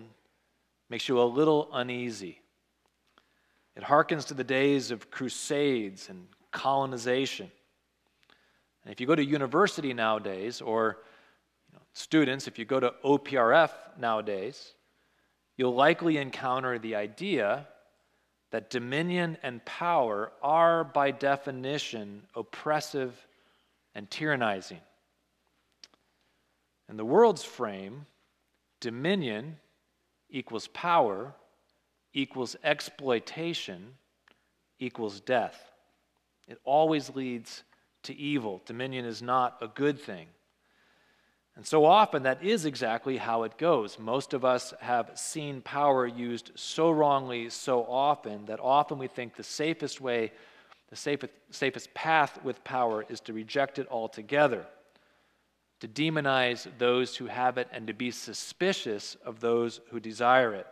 makes 0.89 1.07
you 1.07 1.21
a 1.21 1.23
little 1.23 1.69
uneasy. 1.71 2.41
It 3.75 3.83
harkens 3.83 4.25
to 4.29 4.33
the 4.33 4.43
days 4.43 4.89
of 4.89 5.11
crusades 5.11 6.09
and 6.09 6.25
colonization. 6.49 7.51
And 8.83 8.91
if 8.91 8.99
you 8.99 9.05
go 9.05 9.13
to 9.13 9.23
university 9.23 9.93
nowadays, 9.93 10.61
or 10.61 10.97
students, 11.93 12.47
if 12.47 12.57
you 12.57 12.65
go 12.65 12.79
to 12.79 12.93
OPRF 13.03 13.71
nowadays, 13.99 14.73
you'll 15.57 15.75
likely 15.75 16.17
encounter 16.17 16.79
the 16.79 16.95
idea 16.95 17.67
that 18.51 18.69
dominion 18.69 19.37
and 19.43 19.63
power 19.65 20.31
are, 20.41 20.83
by 20.83 21.11
definition, 21.11 22.23
oppressive 22.35 23.27
and 23.95 24.09
tyrannizing. 24.09 24.79
In 26.89 26.97
the 26.97 27.05
world's 27.05 27.43
frame, 27.43 28.05
dominion 28.81 29.57
equals 30.29 30.67
power 30.67 31.33
equals 32.13 32.57
exploitation 32.63 33.93
equals 34.79 35.21
death. 35.21 35.71
It 36.47 36.59
always 36.65 37.15
leads 37.15 37.63
to 38.03 38.15
evil. 38.15 38.61
Dominion 38.65 39.05
is 39.05 39.21
not 39.21 39.57
a 39.61 39.67
good 39.67 39.99
thing. 39.99 40.27
And 41.61 41.67
so 41.67 41.85
often, 41.85 42.23
that 42.23 42.43
is 42.43 42.65
exactly 42.65 43.17
how 43.17 43.43
it 43.43 43.55
goes. 43.55 43.99
Most 43.99 44.33
of 44.33 44.43
us 44.43 44.73
have 44.81 45.11
seen 45.13 45.61
power 45.61 46.07
used 46.07 46.49
so 46.55 46.89
wrongly 46.89 47.51
so 47.51 47.83
often 47.83 48.45
that 48.45 48.59
often 48.59 48.97
we 48.97 49.05
think 49.05 49.35
the 49.35 49.43
safest 49.43 50.01
way, 50.01 50.31
the 50.89 50.95
safest, 50.95 51.31
safest 51.51 51.93
path 51.93 52.43
with 52.43 52.63
power 52.63 53.05
is 53.09 53.19
to 53.19 53.33
reject 53.33 53.77
it 53.77 53.85
altogether, 53.91 54.65
to 55.81 55.87
demonize 55.87 56.67
those 56.79 57.15
who 57.15 57.27
have 57.27 57.59
it, 57.59 57.67
and 57.71 57.85
to 57.85 57.93
be 57.93 58.09
suspicious 58.09 59.15
of 59.23 59.39
those 59.39 59.81
who 59.91 59.99
desire 59.99 60.55
it. 60.55 60.65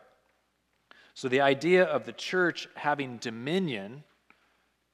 So, 1.13 1.29
the 1.29 1.41
idea 1.41 1.83
of 1.83 2.05
the 2.05 2.13
church 2.13 2.67
having 2.73 3.17
dominion 3.17 4.03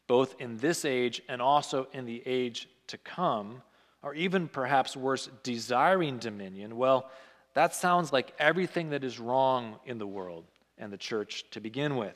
both 0.08 0.36
in 0.42 0.58
this 0.58 0.84
age 0.84 1.22
and 1.30 1.42
also 1.42 1.88
in 1.94 2.06
the 2.06 2.22
age 2.26 2.68
to 2.88 2.98
come, 2.98 3.62
or 4.06 4.14
even 4.14 4.48
perhaps 4.48 4.96
worse, 4.96 5.28
desiring 5.42 6.20
dominion, 6.20 6.78
well, 6.78 7.10
that 7.56 7.74
sounds 7.74 8.14
like 8.14 8.34
everything 8.38 8.92
that 8.92 9.04
is 9.04 9.20
wrong 9.20 9.80
in 9.84 9.98
the 9.98 10.06
world 10.06 10.46
and 10.78 10.94
the 10.94 10.98
church 10.98 11.44
to 11.52 11.60
begin 11.60 11.96
with. 11.96 12.16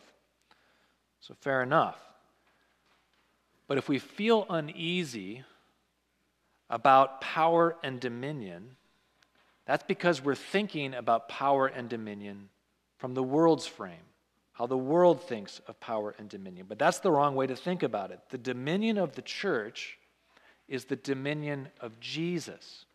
So, 1.22 1.34
fair 1.42 1.64
enough. 1.64 1.98
But 3.68 3.80
if 3.80 3.90
we 3.90 3.98
feel 3.98 4.46
uneasy 4.50 5.44
about 6.70 7.22
power 7.22 7.76
and 7.84 8.00
dominion, 8.00 8.76
that's 9.66 9.84
because 9.84 10.24
we're 10.24 10.36
thinking 10.36 10.94
about 10.94 11.28
power 11.28 11.66
and 11.66 11.90
dominion 11.90 12.50
from 12.98 13.16
the 13.16 13.24
world's 13.24 13.66
frame 13.66 13.98
how 14.54 14.68
the 14.68 14.78
world 14.78 15.24
thinks 15.24 15.62
of 15.70 15.80
power 15.80 16.14
and 16.20 16.28
dominion. 16.28 16.66
But 16.68 16.78
that's 16.78 17.00
the 17.00 17.10
wrong 17.10 17.34
way 17.34 17.48
to 17.48 17.56
think 17.56 17.82
about 17.82 18.12
it. 18.12 18.20
The 18.28 18.38
dominion 18.38 18.98
of 18.98 19.16
the 19.16 19.22
church 19.22 19.98
is 20.70 20.86
the 20.86 20.96
dominion 20.96 21.68
of 21.82 22.00
Jesus. 22.00 22.86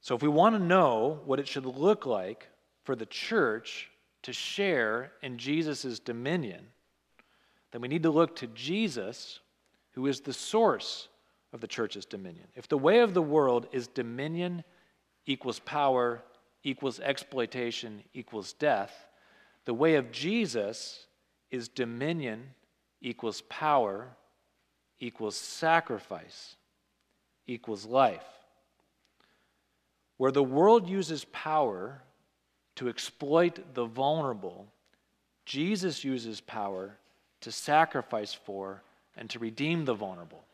So, 0.00 0.14
if 0.14 0.22
we 0.22 0.28
want 0.28 0.54
to 0.54 0.62
know 0.62 1.20
what 1.24 1.40
it 1.40 1.48
should 1.48 1.66
look 1.66 2.06
like 2.06 2.48
for 2.84 2.94
the 2.94 3.06
church 3.06 3.90
to 4.22 4.32
share 4.32 5.12
in 5.22 5.38
Jesus' 5.38 5.98
dominion, 5.98 6.66
then 7.72 7.80
we 7.80 7.88
need 7.88 8.02
to 8.02 8.10
look 8.10 8.36
to 8.36 8.46
Jesus, 8.48 9.40
who 9.92 10.06
is 10.06 10.20
the 10.20 10.32
source 10.32 11.08
of 11.52 11.60
the 11.60 11.66
church's 11.66 12.04
dominion. 12.04 12.46
If 12.54 12.68
the 12.68 12.78
way 12.78 13.00
of 13.00 13.14
the 13.14 13.22
world 13.22 13.66
is 13.72 13.88
dominion 13.88 14.62
equals 15.26 15.58
power 15.60 16.22
equals 16.66 16.98
exploitation 16.98 18.02
equals 18.12 18.52
death. 18.52 19.06
The 19.66 19.74
way 19.74 19.94
of 19.94 20.10
Jesus 20.10 21.06
is 21.50 21.68
dominion 21.68 22.50
equals 23.00 23.42
power 23.42 24.08
equals 24.98 25.36
sacrifice 25.36 26.56
equals 27.46 27.84
life. 27.84 28.24
Where 30.16 30.32
the 30.32 30.42
world 30.42 30.88
uses 30.88 31.24
power 31.26 32.02
to 32.76 32.88
exploit 32.88 33.74
the 33.74 33.84
vulnerable, 33.84 34.66
Jesus 35.44 36.04
uses 36.04 36.40
power 36.40 36.96
to 37.42 37.52
sacrifice 37.52 38.32
for 38.32 38.82
and 39.16 39.28
to 39.30 39.38
redeem 39.38 39.84
the 39.84 39.94
vulnerable. 39.94 40.44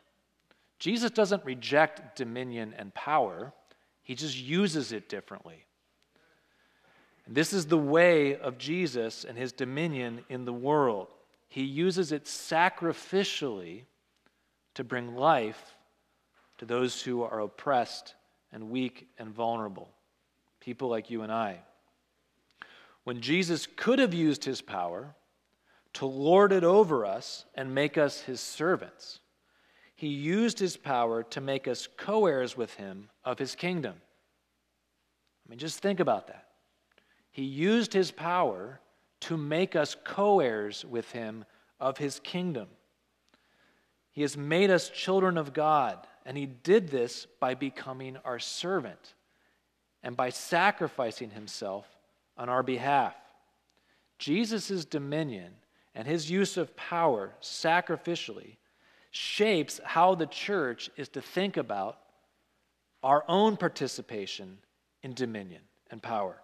Jesus 0.79 1.11
doesn't 1.11 1.45
reject 1.45 2.15
dominion 2.15 2.73
and 2.77 2.93
power, 2.93 3.53
he 4.03 4.15
just 4.15 4.37
uses 4.37 4.91
it 4.91 5.07
differently. 5.07 5.65
And 7.25 7.35
this 7.35 7.53
is 7.53 7.67
the 7.67 7.77
way 7.77 8.35
of 8.35 8.57
Jesus 8.57 9.23
and 9.23 9.37
his 9.37 9.53
dominion 9.53 10.25
in 10.27 10.43
the 10.43 10.53
world. 10.53 11.07
He 11.53 11.65
uses 11.65 12.11
it 12.11 12.25
sacrificially 12.25 13.83
to 14.73 14.83
bring 14.83 15.15
life 15.15 15.75
to 16.57 16.65
those 16.65 17.03
who 17.03 17.21
are 17.21 17.41
oppressed 17.41 18.15
and 18.51 18.71
weak 18.71 19.07
and 19.19 19.29
vulnerable, 19.29 19.91
people 20.59 20.89
like 20.89 21.11
you 21.11 21.21
and 21.21 21.31
I. 21.31 21.59
When 23.03 23.21
Jesus 23.21 23.67
could 23.75 23.99
have 23.99 24.15
used 24.15 24.43
his 24.43 24.63
power 24.63 25.13
to 25.93 26.07
lord 26.07 26.53
it 26.53 26.63
over 26.63 27.05
us 27.05 27.45
and 27.53 27.75
make 27.75 27.99
us 27.99 28.21
his 28.21 28.41
servants, 28.41 29.19
he 29.95 30.07
used 30.07 30.57
his 30.57 30.75
power 30.75 31.21
to 31.21 31.39
make 31.39 31.67
us 31.67 31.87
co 31.97 32.25
heirs 32.25 32.57
with 32.57 32.73
him 32.73 33.11
of 33.23 33.37
his 33.37 33.53
kingdom. 33.53 33.93
I 35.45 35.49
mean, 35.51 35.59
just 35.59 35.83
think 35.83 35.99
about 35.99 36.25
that. 36.29 36.47
He 37.29 37.43
used 37.43 37.93
his 37.93 38.09
power 38.09 38.79
to 39.23 39.37
make 39.37 39.75
us 39.75 39.95
co 40.03 40.39
heirs 40.39 40.85
with 40.85 41.11
him 41.11 41.45
of 41.79 41.97
his 41.97 42.19
kingdom. 42.19 42.67
He 44.11 44.21
has 44.21 44.37
made 44.37 44.69
us 44.69 44.89
children 44.89 45.37
of 45.37 45.53
God, 45.53 46.05
and 46.25 46.37
he 46.37 46.45
did 46.45 46.89
this 46.89 47.25
by 47.39 47.55
becoming 47.55 48.17
our 48.25 48.39
servant 48.39 49.15
and 50.03 50.15
by 50.15 50.29
sacrificing 50.29 51.31
himself 51.31 51.87
on 52.37 52.49
our 52.49 52.63
behalf. 52.63 53.15
Jesus' 54.19 54.85
dominion 54.85 55.53
and 55.95 56.07
his 56.07 56.29
use 56.29 56.57
of 56.57 56.75
power 56.75 57.33
sacrificially 57.41 58.57
shapes 59.11 59.79
how 59.83 60.15
the 60.15 60.25
church 60.25 60.89
is 60.97 61.07
to 61.09 61.21
think 61.21 61.57
about 61.57 61.99
our 63.03 63.23
own 63.27 63.57
participation 63.57 64.57
in 65.01 65.13
dominion 65.13 65.61
and 65.91 66.01
power. 66.01 66.41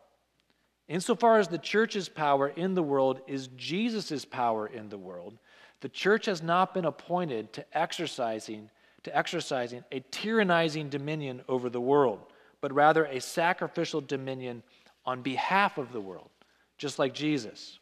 Insofar 0.89 1.37
as 1.37 1.47
the 1.47 1.59
church's 1.59 2.09
power 2.09 2.49
in 2.49 2.73
the 2.73 2.83
world 2.83 3.21
is 3.27 3.47
Jesus' 3.55 4.25
power 4.25 4.67
in 4.67 4.89
the 4.89 4.97
world, 4.97 5.37
the 5.81 5.89
church 5.89 6.25
has 6.25 6.41
not 6.41 6.73
been 6.73 6.85
appointed 6.85 7.53
to 7.53 7.77
exercising 7.77 8.69
to 9.03 9.17
exercising 9.17 9.83
a 9.93 10.01
tyrannizing 10.11 10.89
dominion 10.89 11.41
over 11.47 11.69
the 11.69 11.79
world, 11.79 12.19
but 12.59 12.73
rather 12.73 13.05
a 13.05 13.21
sacrificial 13.21 14.01
dominion 14.01 14.61
on 15.05 15.21
behalf 15.21 15.77
of 15.77 15.93
the 15.93 16.01
world, 16.01 16.29
just 16.77 16.99
like 16.99 17.13
Jesus. 17.13 17.79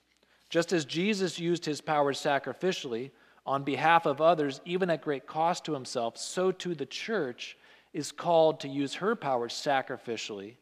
Just 0.50 0.72
as 0.72 0.86
Jesus 0.86 1.39
used 1.39 1.65
his 1.65 1.82
power 1.82 2.13
sacrificially 2.13 3.10
on 3.48 3.63
behalf 3.63 4.06
of 4.06 4.22
others, 4.22 4.62
even 4.63 4.91
at 4.91 5.02
great 5.02 5.26
cost 5.26 5.65
to 5.65 5.74
himself, 5.74 6.17
so 6.17 6.52
too 6.52 6.76
the 6.76 6.86
church 6.86 7.58
is 7.93 8.12
called 8.12 8.60
to 8.60 8.67
use 8.67 8.93
her 8.93 9.15
power 9.15 9.48
sacrificially 9.50 10.56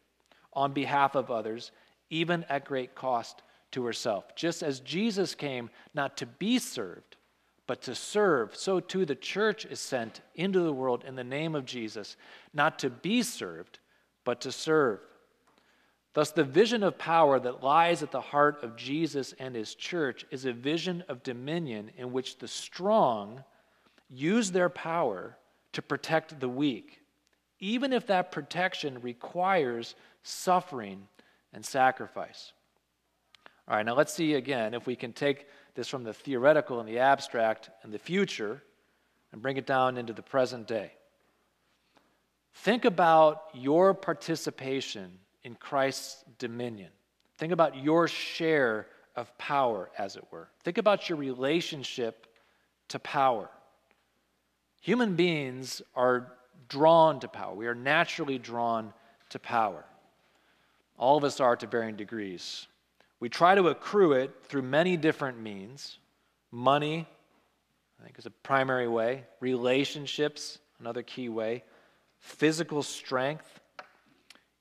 on 0.54 0.72
behalf 0.72 1.16
of 1.16 1.30
others, 1.30 1.72
even 2.10 2.44
at 2.50 2.66
great 2.66 2.96
cost 2.96 3.42
to 3.72 3.86
herself. 3.86 4.36
Just 4.36 4.64
as 4.64 4.80
Jesus 4.80 5.36
came 5.36 5.70
not 5.94 6.18
to 6.18 6.26
be 6.26 6.60
served, 6.60 7.18
but 7.68 7.82
to 7.84 7.96
serve, 7.96 8.56
so 8.56 8.80
too 8.80 9.06
the 9.06 9.16
church 9.16 9.66
is 9.66 9.80
sent 9.80 10.22
into 10.36 10.60
the 10.60 10.74
world 10.74 11.04
in 11.06 11.16
the 11.16 11.24
name 11.24 11.56
of 11.56 11.66
Jesus, 11.66 12.16
not 12.54 12.80
to 12.80 12.90
be 12.90 13.24
served, 13.24 13.80
but 14.24 14.42
to 14.42 14.52
serve. 14.52 15.00
Thus, 16.14 16.32
the 16.32 16.46
vision 16.46 16.84
of 16.84 16.98
power 16.98 17.40
that 17.40 17.64
lies 17.64 18.02
at 18.02 18.12
the 18.12 18.22
heart 18.22 18.64
of 18.64 18.78
Jesus 18.78 19.34
and 19.38 19.54
his 19.54 19.76
church 19.76 20.26
is 20.32 20.46
a 20.46 20.54
vision 20.54 21.04
of 21.10 21.24
dominion 21.24 21.92
in 21.98 22.14
which 22.14 22.38
the 22.38 22.48
strong 22.48 23.44
use 24.10 24.52
their 24.52 24.70
power 24.70 25.38
to 25.74 25.82
protect 25.82 26.40
the 26.40 26.48
weak, 26.48 27.02
even 27.60 27.92
if 27.92 28.08
that 28.08 28.32
protection 28.32 29.02
requires 29.02 29.96
suffering 30.24 31.06
and 31.56 31.66
sacrifice. 31.66 32.52
All 33.68 33.78
right, 33.78 33.86
now 33.86 33.96
let's 33.96 34.14
see 34.14 34.36
again 34.36 34.76
if 34.76 34.86
we 34.86 34.96
can 34.96 35.14
take 35.14 35.48
this 35.74 35.88
from 35.88 36.04
the 36.04 36.14
theoretical 36.14 36.80
and 36.80 36.88
the 36.88 37.00
abstract 37.00 37.72
and 37.82 37.92
the 37.92 37.98
future 37.98 38.62
and 39.32 39.42
bring 39.42 39.58
it 39.58 39.66
down 39.66 39.98
into 39.98 40.14
the 40.14 40.22
present 40.22 40.68
day. 40.68 40.92
Think 42.56 42.86
about 42.86 43.44
your 43.54 43.94
participation 43.94 45.12
in 45.44 45.56
Christ's 45.56 46.24
dominion. 46.38 46.90
Think 47.38 47.54
about 47.54 47.76
your 47.76 48.08
share 48.08 48.88
of 49.16 49.36
power, 49.38 49.90
as 49.98 50.18
it 50.18 50.26
were. 50.32 50.50
Think 50.64 50.78
about 50.78 51.10
your 51.10 51.18
relationship 51.18 52.28
to 52.90 53.00
power. 53.00 53.50
Human 54.82 55.16
beings 55.16 55.82
are 55.96 56.34
drawn 56.68 57.20
to 57.22 57.28
power. 57.28 57.56
We 57.56 57.68
are 57.68 57.76
naturally 57.76 58.38
drawn 58.38 58.94
to 59.30 59.40
power. 59.40 59.86
All 60.98 61.18
of 61.18 61.24
us 61.24 61.40
are 61.40 61.56
to 61.56 61.68
varying 61.68 61.96
degrees. 61.96 62.68
We 63.20 63.30
try 63.30 63.56
to 63.56 63.68
accrue 63.68 64.14
it 64.14 64.32
through 64.44 64.64
many 64.64 64.98
different 64.98 65.40
means 65.40 66.00
money, 66.52 67.08
I 68.00 68.04
think, 68.04 68.18
is 68.18 68.26
a 68.26 68.32
primary 68.32 68.88
way, 68.88 69.26
relationships, 69.40 70.60
another 70.80 71.04
key 71.04 71.30
way, 71.30 71.64
physical 72.20 72.82
strength, 72.82 73.60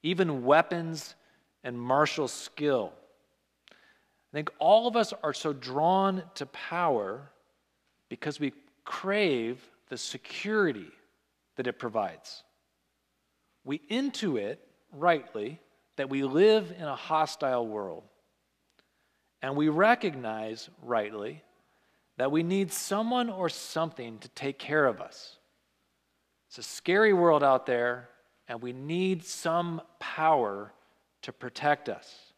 even 0.02 0.44
weapons 0.44 1.14
and 1.62 1.80
martial 1.80 2.28
skill. 2.28 2.92
I 3.70 4.36
think 4.36 4.50
all 4.58 4.88
of 4.88 4.96
us 4.96 5.12
are 5.22 5.32
so 5.32 5.52
drawn 5.52 6.24
to 6.34 6.46
power 6.46 7.30
because 8.08 8.40
we 8.40 8.52
crave 8.84 9.60
the 9.88 9.96
security 9.96 10.90
that 11.56 11.66
it 11.66 11.78
provides. 11.78 12.42
We 13.64 13.78
intuit 13.90 14.58
rightly 14.92 15.60
that 15.96 16.10
we 16.10 16.22
live 16.24 16.72
in 16.76 16.84
a 16.84 16.96
hostile 16.96 17.66
world. 17.66 18.04
And 19.42 19.56
we 19.56 19.68
recognize 19.68 20.70
rightly 20.82 21.42
that 22.16 22.30
we 22.30 22.42
need 22.42 22.72
someone 22.72 23.28
or 23.28 23.48
something 23.48 24.18
to 24.18 24.28
take 24.30 24.58
care 24.58 24.86
of 24.86 25.00
us. 25.00 25.36
It's 26.48 26.58
a 26.58 26.62
scary 26.62 27.12
world 27.12 27.42
out 27.42 27.66
there, 27.66 28.08
and 28.48 28.62
we 28.62 28.72
need 28.72 29.24
some 29.24 29.82
power 29.98 30.72
to 31.22 31.32
protect 31.32 31.88
us. 31.88 32.32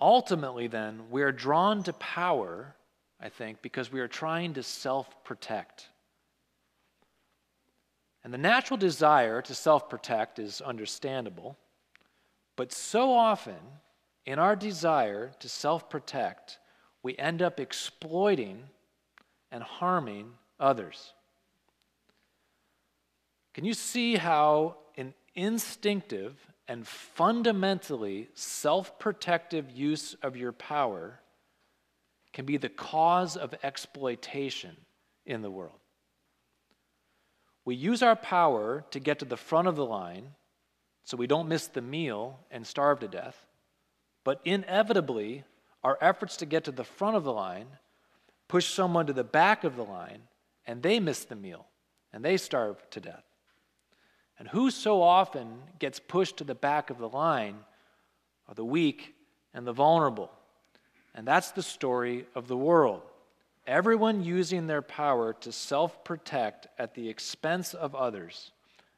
Ultimately, 0.00 0.66
then, 0.66 1.10
we 1.10 1.22
are 1.22 1.32
drawn 1.32 1.82
to 1.84 1.92
power, 1.94 2.76
I 3.20 3.28
think, 3.28 3.62
because 3.62 3.90
we 3.90 4.00
are 4.00 4.08
trying 4.08 4.54
to 4.54 4.62
self 4.62 5.24
protect. 5.24 5.88
And 8.24 8.32
the 8.32 8.38
natural 8.38 8.78
desire 8.78 9.42
to 9.42 9.54
self 9.54 9.88
protect 9.90 10.38
is 10.38 10.62
understandable, 10.62 11.58
but 12.56 12.72
so 12.72 13.12
often, 13.12 13.60
in 14.24 14.38
our 14.38 14.56
desire 14.56 15.32
to 15.40 15.48
self 15.48 15.90
protect, 15.90 16.58
we 17.02 17.16
end 17.18 17.42
up 17.42 17.60
exploiting 17.60 18.62
and 19.52 19.62
harming 19.62 20.32
others. 20.58 21.12
Can 23.52 23.66
you 23.66 23.74
see 23.74 24.16
how 24.16 24.78
an 24.96 25.12
instinctive 25.34 26.34
and 26.66 26.86
fundamentally 26.86 28.30
self 28.32 28.98
protective 28.98 29.70
use 29.70 30.14
of 30.22 30.34
your 30.34 30.52
power 30.52 31.20
can 32.32 32.46
be 32.46 32.56
the 32.56 32.70
cause 32.70 33.36
of 33.36 33.54
exploitation 33.62 34.74
in 35.26 35.42
the 35.42 35.50
world? 35.50 35.78
We 37.64 37.74
use 37.74 38.02
our 38.02 38.16
power 38.16 38.84
to 38.90 39.00
get 39.00 39.18
to 39.20 39.24
the 39.24 39.36
front 39.36 39.68
of 39.68 39.76
the 39.76 39.86
line 39.86 40.32
so 41.04 41.16
we 41.16 41.26
don't 41.26 41.48
miss 41.48 41.66
the 41.66 41.82
meal 41.82 42.38
and 42.50 42.66
starve 42.66 43.00
to 43.00 43.08
death. 43.08 43.46
But 44.22 44.40
inevitably, 44.44 45.44
our 45.82 45.98
efforts 46.00 46.36
to 46.38 46.46
get 46.46 46.64
to 46.64 46.72
the 46.72 46.84
front 46.84 47.16
of 47.16 47.24
the 47.24 47.32
line 47.32 47.66
push 48.48 48.66
someone 48.66 49.06
to 49.06 49.12
the 49.12 49.24
back 49.24 49.64
of 49.64 49.76
the 49.76 49.84
line 49.84 50.22
and 50.66 50.82
they 50.82 51.00
miss 51.00 51.24
the 51.24 51.36
meal 51.36 51.66
and 52.12 52.24
they 52.24 52.36
starve 52.36 52.78
to 52.90 53.00
death. 53.00 53.24
And 54.38 54.48
who 54.48 54.70
so 54.70 55.02
often 55.02 55.58
gets 55.78 56.00
pushed 56.00 56.38
to 56.38 56.44
the 56.44 56.54
back 56.54 56.90
of 56.90 56.98
the 56.98 57.08
line 57.08 57.56
are 58.48 58.54
the 58.54 58.64
weak 58.64 59.14
and 59.52 59.66
the 59.66 59.72
vulnerable. 59.72 60.30
And 61.14 61.26
that's 61.26 61.52
the 61.52 61.62
story 61.62 62.26
of 62.34 62.48
the 62.48 62.56
world. 62.56 63.02
Everyone 63.66 64.22
using 64.22 64.66
their 64.66 64.82
power 64.82 65.32
to 65.40 65.52
self 65.52 66.04
protect 66.04 66.66
at 66.78 66.94
the 66.94 67.08
expense 67.08 67.72
of 67.74 67.94
others, 67.94 68.52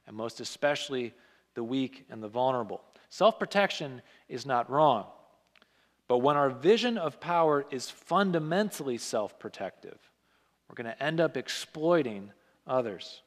and 0.06 0.16
most 0.16 0.40
especially 0.40 1.14
the 1.54 1.62
weak 1.62 2.06
and 2.10 2.22
the 2.22 2.28
vulnerable. 2.28 2.82
Self 3.08 3.38
protection 3.38 4.02
is 4.28 4.44
not 4.44 4.70
wrong. 4.70 5.06
But 6.08 6.18
when 6.18 6.36
our 6.36 6.50
vision 6.50 6.98
of 6.98 7.20
power 7.20 7.66
is 7.70 7.90
fundamentally 7.90 8.98
self 8.98 9.38
protective, 9.38 9.98
we're 10.68 10.82
going 10.82 10.92
to 10.92 11.02
end 11.02 11.20
up 11.20 11.36
exploiting 11.36 12.32
others. 12.66 13.22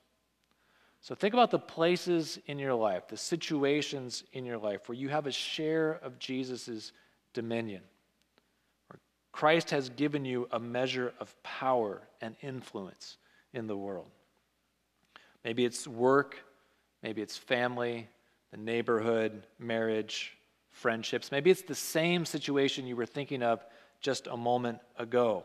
So 1.01 1.15
think 1.15 1.33
about 1.33 1.51
the 1.51 1.59
places 1.59 2.39
in 2.47 2.59
your 2.59 2.73
life, 2.73 3.07
the 3.07 3.17
situations 3.17 4.23
in 4.33 4.45
your 4.45 4.57
life 4.57 4.89
where 4.89 4.97
you 4.97 5.07
have 5.09 5.27
a 5.27 5.31
share 5.31 5.93
of 6.03 6.19
Jesus' 6.19 6.91
dominion. 7.33 7.81
Christ 9.31 9.69
has 9.71 9.89
given 9.89 10.25
you 10.25 10.47
a 10.51 10.59
measure 10.59 11.13
of 11.19 11.41
power 11.43 12.01
and 12.21 12.35
influence 12.41 13.17
in 13.53 13.67
the 13.67 13.77
world. 13.77 14.07
Maybe 15.43 15.65
it's 15.65 15.87
work, 15.87 16.37
maybe 17.01 17.21
it's 17.21 17.37
family, 17.37 18.07
the 18.51 18.57
neighborhood, 18.57 19.45
marriage, 19.57 20.37
friendships. 20.69 21.31
Maybe 21.31 21.51
it's 21.51 21.61
the 21.61 21.75
same 21.75 22.25
situation 22.25 22.87
you 22.87 22.95
were 22.95 23.05
thinking 23.05 23.43
of 23.43 23.63
just 24.01 24.27
a 24.27 24.37
moment 24.37 24.79
ago. 24.97 25.43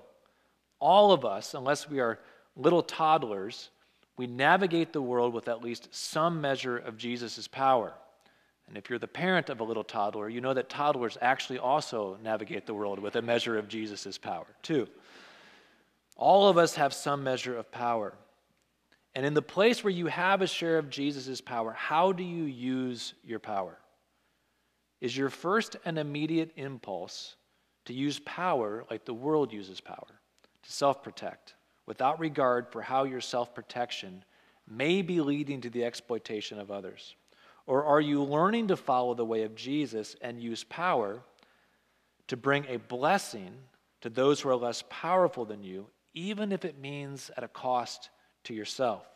All 0.81 1.13
of 1.13 1.25
us, 1.25 1.55
unless 1.55 1.89
we 1.89 2.01
are 2.01 2.19
little 2.57 2.83
toddlers, 2.83 3.71
we 4.17 4.27
navigate 4.27 4.93
the 4.93 5.03
world 5.03 5.35
with 5.35 5.49
at 5.49 5.63
least 5.63 5.89
some 5.95 6.41
measure 6.41 6.79
of 6.79 6.97
Jesus' 6.97 7.49
power. 7.49 7.95
And 8.69 8.79
if 8.79 8.89
you're 8.89 8.99
the 8.99 9.07
parent 9.07 9.51
of 9.51 9.61
a 9.61 9.65
little 9.65 9.85
toddler, 9.85 10.29
you 10.29 10.41
know 10.41 10.55
that 10.55 10.69
toddlers 10.69 11.19
actually 11.21 11.59
also 11.59 12.19
navigate 12.23 12.67
the 12.67 12.75
world 12.75 12.99
with 12.99 13.17
a 13.17 13.23
measure 13.23 13.59
of 13.59 13.69
Jesus' 13.69 14.17
power, 14.17 14.47
too. 14.63 14.89
All 16.17 16.49
of 16.49 16.57
us 16.57 16.75
have 16.77 16.95
some 16.95 17.23
measure 17.23 17.57
of 17.57 17.71
power. 17.71 18.15
And 19.15 19.27
in 19.27 19.35
the 19.35 19.43
place 19.43 19.85
where 19.85 19.93
you 19.93 20.07
have 20.07 20.43
a 20.43 20.47
share 20.47 20.79
of 20.79 20.91
Jesus' 20.91 21.41
power, 21.41 21.73
how 21.73 22.13
do 22.13 22.25
you 22.25 22.45
use 22.45 23.15
your 23.23 23.39
power? 23.39 23.79
Is 25.01 25.17
your 25.17 25.29
first 25.29 25.77
and 25.85 25.99
immediate 25.99 26.53
impulse 26.57 27.37
to 27.85 27.93
use 27.93 28.19
power 28.21 28.85
like 28.91 29.05
the 29.05 29.15
world 29.15 29.53
uses 29.53 29.81
power, 29.81 30.21
to 30.63 30.73
self 30.73 31.03
protect, 31.03 31.55
without 31.87 32.19
regard 32.19 32.69
for 32.73 32.81
how 32.81 33.05
your 33.05 33.21
self 33.21 33.55
protection 33.55 34.25
may 34.67 35.03
be 35.03 35.21
leading 35.21 35.61
to 35.61 35.71
the 35.71 35.85
exploitation 35.85 36.59
of 36.59 36.71
others? 36.71 37.15
Or 37.67 37.85
are 37.85 38.01
you 38.01 38.23
learning 38.23 38.69
to 38.69 38.77
follow 38.77 39.15
the 39.15 39.25
way 39.25 39.43
of 39.43 39.55
Jesus 39.55 40.17
and 40.21 40.41
use 40.41 40.65
power 40.65 41.23
to 42.29 42.37
bring 42.37 42.67
a 42.69 42.77
blessing 42.77 43.55
to 44.03 44.11
those 44.11 44.41
who 44.41 44.51
are 44.51 44.57
less 44.57 44.85
powerful 44.91 45.45
than 45.45 45.63
you, 45.63 45.87
even 46.13 46.53
if 46.53 46.65
it 46.65 46.79
means 46.79 47.31
at 47.37 47.45
a 47.45 47.49
cost 47.49 48.11
to 48.45 48.55
yourself? 48.55 49.07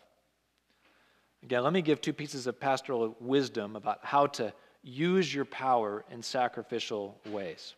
Again, 1.42 1.62
let 1.62 1.72
me 1.72 1.82
give 1.82 2.00
two 2.00 2.12
pieces 2.12 2.46
of 2.46 2.58
pastoral 2.58 3.16
wisdom 3.20 3.76
about 3.76 4.00
how 4.02 4.26
to 4.26 4.52
use 4.82 5.32
your 5.32 5.44
power 5.44 6.04
in 6.10 6.22
sacrificial 6.22 7.20
ways. 7.26 7.74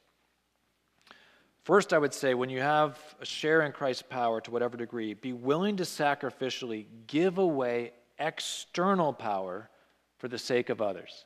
First, 1.65 1.93
I 1.93 1.99
would 1.99 2.15
say 2.15 2.35
when 2.35 2.49
you 2.49 2.61
have 2.61 2.99
a 3.21 3.27
share 3.27 3.63
in 3.63 3.73
Christ's 3.73 4.03
power 4.03 4.41
to 4.41 4.51
whatever 4.51 4.77
degree, 4.77 5.15
be 5.15 5.33
willing 5.33 5.77
to 5.77 5.83
sacrificially 5.83 6.87
give 7.07 7.39
away 7.39 7.93
external 8.19 9.13
power 9.13 9.69
for 10.21 10.29
the 10.29 10.39
sake 10.39 10.69
of 10.69 10.83
others. 10.83 11.25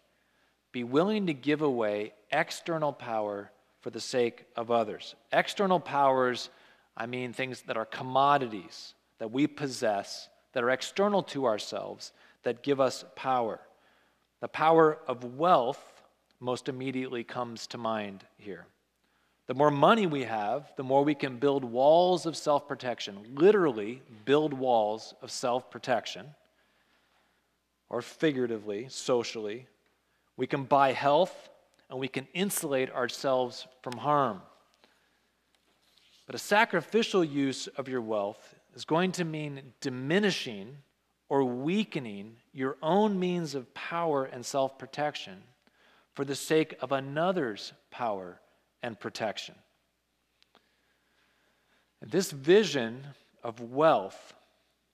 Be 0.72 0.85
willing 0.85 1.26
to 1.26 1.35
give 1.35 1.62
away 1.62 2.14
external 2.30 2.92
power 2.92 3.50
for 3.80 3.90
the 3.90 4.00
sake 4.00 4.46
of 4.57 4.70
others. 4.70 5.16
External 5.33 5.80
powers, 5.80 6.48
I 6.96 7.07
mean 7.07 7.33
things 7.33 7.62
that 7.62 7.76
are 7.76 7.85
commodities 7.85 8.94
that 9.18 9.33
we 9.33 9.46
possess, 9.46 10.28
that 10.52 10.62
are 10.62 10.70
external 10.70 11.22
to 11.24 11.44
ourselves, 11.44 12.12
that 12.44 12.62
give 12.62 12.80
us 12.80 13.04
power. 13.16 13.61
The 14.40 14.48
power 14.48 14.98
of 15.09 15.37
wealth 15.37 16.02
most 16.38 16.68
immediately 16.68 17.24
comes 17.24 17.66
to 17.68 17.78
mind 17.78 18.24
here. 18.38 18.66
The 19.46 19.54
more 19.54 19.70
money 19.70 20.07
we 20.07 20.22
have, 20.22 20.72
the 20.76 20.85
more 20.85 21.02
we 21.02 21.14
can 21.14 21.38
build 21.38 21.64
walls 21.64 22.26
of 22.26 22.37
self 22.37 22.68
protection, 22.68 23.18
literally, 23.35 24.02
build 24.24 24.54
walls 24.54 25.14
of 25.20 25.30
self 25.30 25.70
protection 25.70 26.26
or 27.94 28.02
figuratively, 28.02 28.88
socially. 28.88 29.68
We 30.37 30.48
can 30.48 30.64
buy 30.64 30.90
health 30.90 31.48
and 31.88 32.00
we 32.00 32.09
can 32.09 32.26
insulate 32.35 32.90
ourselves 32.90 33.68
from 33.83 33.98
harm. 33.98 34.42
But 36.26 36.35
a 36.35 36.38
sacrificial 36.38 37.22
use 37.22 37.68
of 37.68 37.87
your 37.87 38.00
wealth 38.00 38.57
is 38.74 38.85
going 38.85 39.12
to 39.12 39.24
mean 39.24 39.74
diminishing 39.80 40.78
or 41.28 41.44
weakening 41.44 42.35
your 42.52 42.76
own 42.83 43.20
means 43.20 43.54
of 43.54 43.72
power 43.74 44.24
and 44.24 44.44
self 44.44 44.76
protection 44.76 45.44
for 46.14 46.24
the 46.24 46.35
sake 46.35 46.74
of 46.80 46.90
another's 46.90 47.74
power 47.92 48.40
and 48.83 48.98
protection. 48.98 49.54
This 52.02 52.33
vision 52.33 53.07
of 53.44 53.61
wealth 53.61 54.35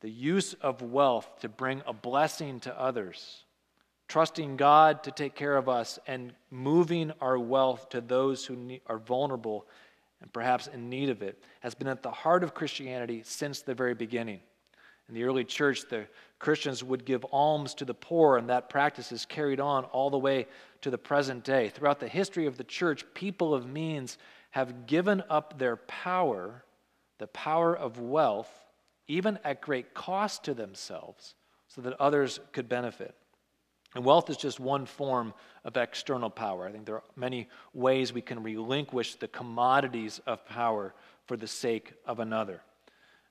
the 0.01 0.11
use 0.11 0.55
of 0.55 0.83
wealth 0.83 1.29
to 1.41 1.49
bring 1.49 1.83
a 1.87 1.93
blessing 1.93 2.61
to 2.61 2.81
others, 2.81 3.45
trusting 4.09 4.57
God 4.57 5.03
to 5.05 5.11
take 5.11 5.35
care 5.35 5.57
of 5.57 5.69
us, 5.69 5.99
and 6.07 6.33
moving 6.51 7.13
our 7.21 7.39
wealth 7.39 7.89
to 7.91 8.01
those 8.01 8.45
who 8.45 8.79
are 8.87 8.99
vulnerable 8.99 9.67
and 10.21 10.33
perhaps 10.33 10.67
in 10.67 10.89
need 10.89 11.09
of 11.09 11.23
it, 11.23 11.43
has 11.61 11.75
been 11.75 11.89
at 11.89 12.03
the 12.03 12.11
heart 12.11 12.45
of 12.45 12.55
Christianity 12.55 13.23
since 13.25 13.63
the 13.63 13.75
very 13.75 13.95
beginning. 13.95 14.41
In 15.09 15.15
the 15.15 15.25
early 15.25 15.45
church, 15.45 15.89
the 15.89 16.07
Christians 16.39 16.85
would 16.85 17.05
give 17.05 17.25
alms 17.33 17.75
to 17.75 17.85
the 17.85 17.95
poor, 17.95 18.37
and 18.37 18.49
that 18.49 18.69
practice 18.69 19.13
is 19.13 19.25
carried 19.25 19.61
on 19.61 19.85
all 19.87 20.11
the 20.11 20.19
way 20.19 20.47
to 20.83 20.91
the 20.91 20.99
present 20.99 21.43
day. 21.43 21.69
Throughout 21.69 22.01
the 22.01 22.09
history 22.09 22.47
of 22.47 22.57
the 22.57 22.65
church, 22.65 23.05
people 23.15 23.55
of 23.55 23.67
means 23.67 24.19
have 24.51 24.87
given 24.87 25.23
up 25.29 25.59
their 25.59 25.77
power, 25.77 26.65
the 27.19 27.27
power 27.29 27.77
of 27.77 27.99
wealth, 27.99 28.60
even 29.11 29.39
at 29.43 29.61
great 29.61 29.93
cost 29.93 30.45
to 30.45 30.55
themselves, 30.55 31.35
so 31.67 31.81
that 31.81 32.01
others 32.01 32.39
could 32.53 32.69
benefit. 32.69 33.15
And 33.95 34.05
wealth 34.05 34.31
is 34.31 34.37
just 34.37 34.61
one 34.61 34.87
form 34.87 35.35
of 35.65 35.77
external 35.77 36.31
power. 36.31 36.67
I 36.67 36.71
think 36.73 36.87
there 36.87 36.97
are 36.97 37.03
many 37.17 37.49
ways 37.75 38.13
we 38.13 38.23
can 38.23 38.43
relinquish 38.43 39.17
the 39.17 39.27
commodities 39.27 40.21
of 40.27 40.47
power 40.47 40.95
for 41.27 41.37
the 41.37 41.49
sake 41.49 41.93
of 42.07 42.21
another. 42.21 42.61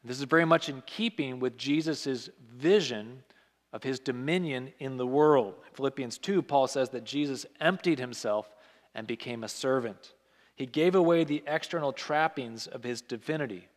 This 0.03 0.17
is 0.17 0.23
very 0.23 0.45
much 0.45 0.67
in 0.67 0.83
keeping 0.85 1.39
with 1.39 1.57
Jesus' 1.57 2.29
vision 2.53 3.23
of 3.71 3.83
his 3.83 3.99
dominion 3.99 4.73
in 4.79 4.97
the 4.97 5.07
world. 5.07 5.55
Philippians 5.73 6.17
2, 6.17 6.41
Paul 6.41 6.67
says 6.67 6.89
that 6.89 7.05
Jesus 7.05 7.45
emptied 7.61 7.99
himself 7.99 8.49
and 8.95 9.07
became 9.07 9.43
a 9.43 9.49
servant. 9.49 10.13
He 10.55 10.65
gave 10.65 10.95
away 10.95 11.23
the 11.23 11.43
external 11.47 11.93
trappings 11.93 12.67
of 12.67 12.83
his 12.83 13.01
divinity 13.01 13.69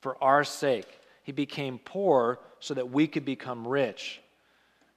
for 0.00 0.22
our 0.22 0.42
sake 0.44 0.99
he 1.30 1.32
became 1.32 1.78
poor 1.78 2.40
so 2.58 2.74
that 2.74 2.90
we 2.90 3.06
could 3.06 3.24
become 3.24 3.64
rich. 3.64 4.20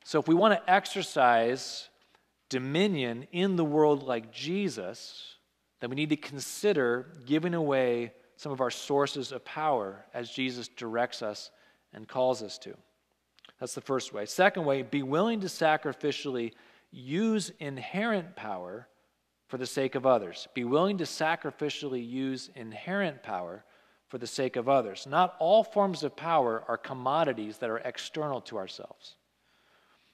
So, 0.04 0.20
if 0.20 0.28
we 0.28 0.34
want 0.34 0.56
to 0.56 0.72
exercise 0.72 1.90
dominion 2.50 3.28
in 3.32 3.56
the 3.56 3.64
world 3.64 4.02
like 4.02 4.34
Jesus, 4.34 5.36
then 5.80 5.92
we 5.92 5.96
need 5.96 6.10
to 6.10 6.18
consider 6.18 7.06
giving 7.28 7.54
away 7.54 8.14
some 8.36 8.52
of 8.52 8.62
our 8.62 8.72
sources 8.72 9.32
of 9.32 9.46
power 9.46 10.04
as 10.12 10.32
Jesus 10.32 10.68
directs 10.70 11.22
us 11.22 11.52
and 11.94 12.08
calls 12.08 12.42
us 12.42 12.58
to. 12.58 12.76
That's 13.60 13.76
the 13.76 13.82
first 13.82 14.12
way. 14.12 14.26
Second 14.26 14.66
way, 14.66 14.82
be 14.82 15.04
willing 15.04 15.42
to 15.42 15.48
sacrificially 15.48 16.54
use 16.90 17.52
inherent 17.60 18.36
power 18.36 18.88
for 19.50 19.60
the 19.60 19.68
sake 19.68 19.94
of 19.94 20.08
others. 20.08 20.48
Be 20.56 20.64
willing 20.64 20.98
to 20.98 21.04
sacrificially 21.04 22.04
use 22.04 22.50
inherent 22.56 23.22
power 23.22 23.64
for 24.14 24.20
the 24.20 24.28
sake 24.28 24.58
of 24.58 24.70
others. 24.70 25.08
Not 25.10 25.36
all 25.40 25.64
forms 25.64 26.04
of 26.04 26.16
power 26.16 26.64
are 26.68 26.78
commodities 26.78 27.58
that 27.58 27.72
are 27.72 27.80
external 27.80 28.42
to 28.42 28.60
ourselves. 28.60 29.16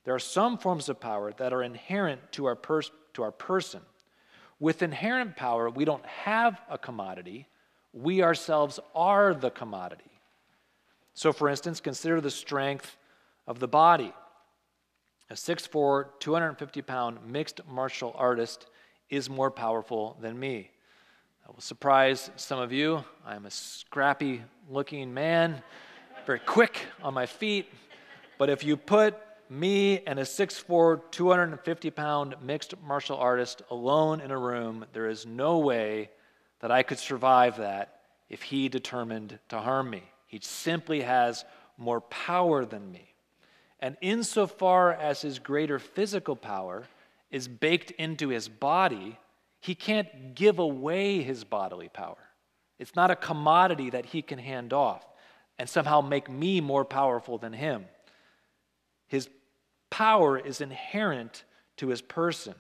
There 0.06 0.16
are 0.16 0.20
some 0.20 0.58
forms 0.58 0.88
of 0.88 1.02
power 1.02 1.34
that 1.34 1.52
are 1.52 1.62
inherent 1.62 2.32
to 2.32 2.46
our, 2.46 2.56
pers- 2.56 2.94
to 3.16 3.24
our 3.24 3.34
person. 3.34 3.82
With 4.58 4.84
inherent 4.84 5.36
power, 5.36 5.70
we 5.70 5.84
don't 5.84 6.06
have 6.06 6.62
a 6.70 6.78
commodity, 6.78 7.50
we 7.92 8.24
ourselves 8.24 8.80
are 8.96 9.34
the 9.34 9.52
commodity. 9.52 10.22
So, 11.14 11.34
for 11.34 11.50
instance, 11.50 11.82
consider 11.82 12.22
the 12.22 12.32
strength 12.32 12.96
of 13.48 13.60
the 13.60 13.68
body. 13.68 14.14
A 15.30 15.34
6'4, 15.34 16.06
250 16.22 16.82
pound 16.84 17.18
mixed 17.28 17.60
martial 17.68 18.16
artist 18.18 18.68
is 19.10 19.30
more 19.30 19.52
powerful 19.52 20.16
than 20.22 20.40
me. 20.40 20.72
I 21.50 21.52
will 21.52 21.62
surprise 21.62 22.30
some 22.36 22.60
of 22.60 22.72
you. 22.72 23.04
I 23.26 23.36
am 23.36 23.48
a 23.48 23.50
scrappy 23.50 24.44
looking 24.70 25.12
man, 25.12 25.64
very 26.28 26.38
quick 26.38 26.86
on 27.02 27.16
my 27.16 27.26
feet. 27.26 27.66
But 28.38 28.52
if 28.52 28.64
you 28.64 28.78
put 28.78 29.18
me 29.50 30.02
and 30.06 30.20
a 30.20 30.24
6'4, 30.24 31.02
250 31.10 31.90
pound 31.90 32.36
mixed 32.44 32.76
martial 32.84 33.18
artist 33.18 33.64
alone 33.72 34.22
in 34.22 34.30
a 34.30 34.38
room, 34.38 34.86
there 34.94 35.10
is 35.10 35.26
no 35.26 35.58
way 35.58 36.12
that 36.60 36.70
I 36.70 36.84
could 36.84 37.00
survive 37.00 37.58
that 37.58 38.02
if 38.30 38.44
he 38.44 38.70
determined 38.70 39.40
to 39.50 39.58
harm 39.58 39.90
me. 39.90 40.04
He 40.28 40.40
simply 40.44 41.02
has 41.02 41.46
more 41.80 42.02
power 42.02 42.64
than 42.64 42.92
me. 42.92 43.16
And 43.80 43.98
insofar 44.02 44.94
as 44.94 45.24
his 45.24 45.40
greater 45.40 45.80
physical 45.80 46.36
power 46.36 46.84
is 47.32 47.48
baked 47.48 47.90
into 47.90 48.30
his 48.30 48.48
body, 48.48 49.18
he 49.60 49.76
can't 49.76 50.36
give 50.36 50.60
away 50.60 51.22
his 51.22 51.43
bodily 51.43 51.89
power. 51.89 52.17
It's 52.78 52.95
not 52.95 53.12
a 53.12 53.15
commodity 53.15 53.89
that 53.89 54.06
he 54.06 54.22
can 54.22 54.39
hand 54.39 54.72
off 54.72 55.06
and 55.58 55.69
somehow 55.69 56.00
make 56.02 56.30
me 56.30 56.62
more 56.62 56.86
powerful 56.86 57.38
than 57.38 57.52
him. 57.52 57.86
His 59.08 59.30
power 59.89 60.38
is 60.38 60.62
inherent 60.62 61.44
to 61.77 61.88
his 61.88 62.02
person. 62.02 62.56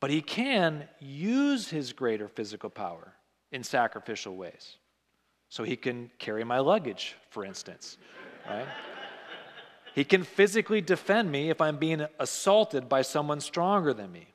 But 0.00 0.10
he 0.10 0.22
can 0.22 0.88
use 1.00 1.68
his 1.68 1.92
greater 1.92 2.28
physical 2.28 2.70
power 2.70 3.14
in 3.50 3.64
sacrificial 3.64 4.36
ways. 4.36 4.76
So 5.48 5.64
he 5.64 5.76
can 5.76 6.10
carry 6.18 6.44
my 6.44 6.60
luggage, 6.60 7.16
for 7.30 7.44
instance, 7.44 7.96
right? 8.48 8.66
he 9.94 10.04
can 10.04 10.22
physically 10.22 10.80
defend 10.80 11.32
me 11.32 11.50
if 11.50 11.60
I'm 11.60 11.78
being 11.78 12.06
assaulted 12.20 12.88
by 12.88 13.02
someone 13.02 13.40
stronger 13.40 13.92
than 13.92 14.12
me. 14.12 14.28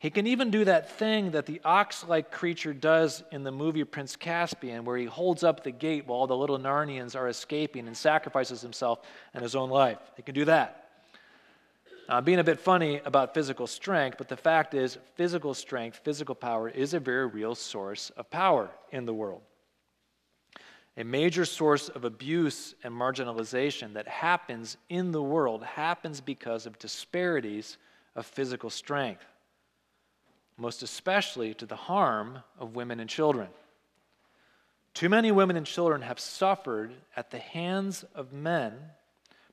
He 0.00 0.10
can 0.10 0.28
even 0.28 0.50
do 0.50 0.64
that 0.64 0.92
thing 0.92 1.32
that 1.32 1.46
the 1.46 1.60
ox 1.64 2.04
like 2.06 2.30
creature 2.30 2.72
does 2.72 3.24
in 3.32 3.42
the 3.42 3.50
movie 3.50 3.82
Prince 3.82 4.14
Caspian, 4.14 4.84
where 4.84 4.96
he 4.96 5.06
holds 5.06 5.42
up 5.42 5.64
the 5.64 5.72
gate 5.72 6.06
while 6.06 6.28
the 6.28 6.36
little 6.36 6.58
Narnians 6.58 7.16
are 7.16 7.28
escaping 7.28 7.88
and 7.88 7.96
sacrifices 7.96 8.60
himself 8.60 9.00
and 9.34 9.42
his 9.42 9.56
own 9.56 9.70
life. 9.70 9.98
He 10.16 10.22
can 10.22 10.36
do 10.36 10.44
that. 10.44 10.84
I'm 12.08 12.24
being 12.24 12.38
a 12.38 12.44
bit 12.44 12.60
funny 12.60 13.02
about 13.04 13.34
physical 13.34 13.66
strength, 13.66 14.18
but 14.18 14.28
the 14.28 14.36
fact 14.36 14.72
is, 14.72 14.96
physical 15.16 15.52
strength, 15.52 16.00
physical 16.04 16.34
power, 16.34 16.68
is 16.68 16.94
a 16.94 17.00
very 17.00 17.26
real 17.26 17.54
source 17.54 18.10
of 18.10 18.30
power 18.30 18.70
in 18.92 19.04
the 19.04 19.12
world. 19.12 19.42
A 20.96 21.04
major 21.04 21.44
source 21.44 21.88
of 21.88 22.04
abuse 22.04 22.74
and 22.82 22.94
marginalization 22.94 23.92
that 23.94 24.08
happens 24.08 24.76
in 24.88 25.12
the 25.12 25.22
world 25.22 25.62
happens 25.64 26.20
because 26.20 26.66
of 26.66 26.78
disparities 26.78 27.76
of 28.16 28.26
physical 28.26 28.70
strength, 28.70 29.24
most 30.58 30.82
especially 30.82 31.54
to 31.54 31.66
the 31.66 31.76
harm 31.76 32.42
of 32.58 32.74
women 32.74 33.00
and 33.00 33.08
children. 33.08 33.48
Too 34.92 35.08
many 35.08 35.30
women 35.30 35.56
and 35.56 35.64
children 35.64 36.02
have 36.02 36.18
suffered 36.18 36.92
at 37.16 37.30
the 37.30 37.38
hands 37.38 38.04
of 38.14 38.32
men 38.32 38.74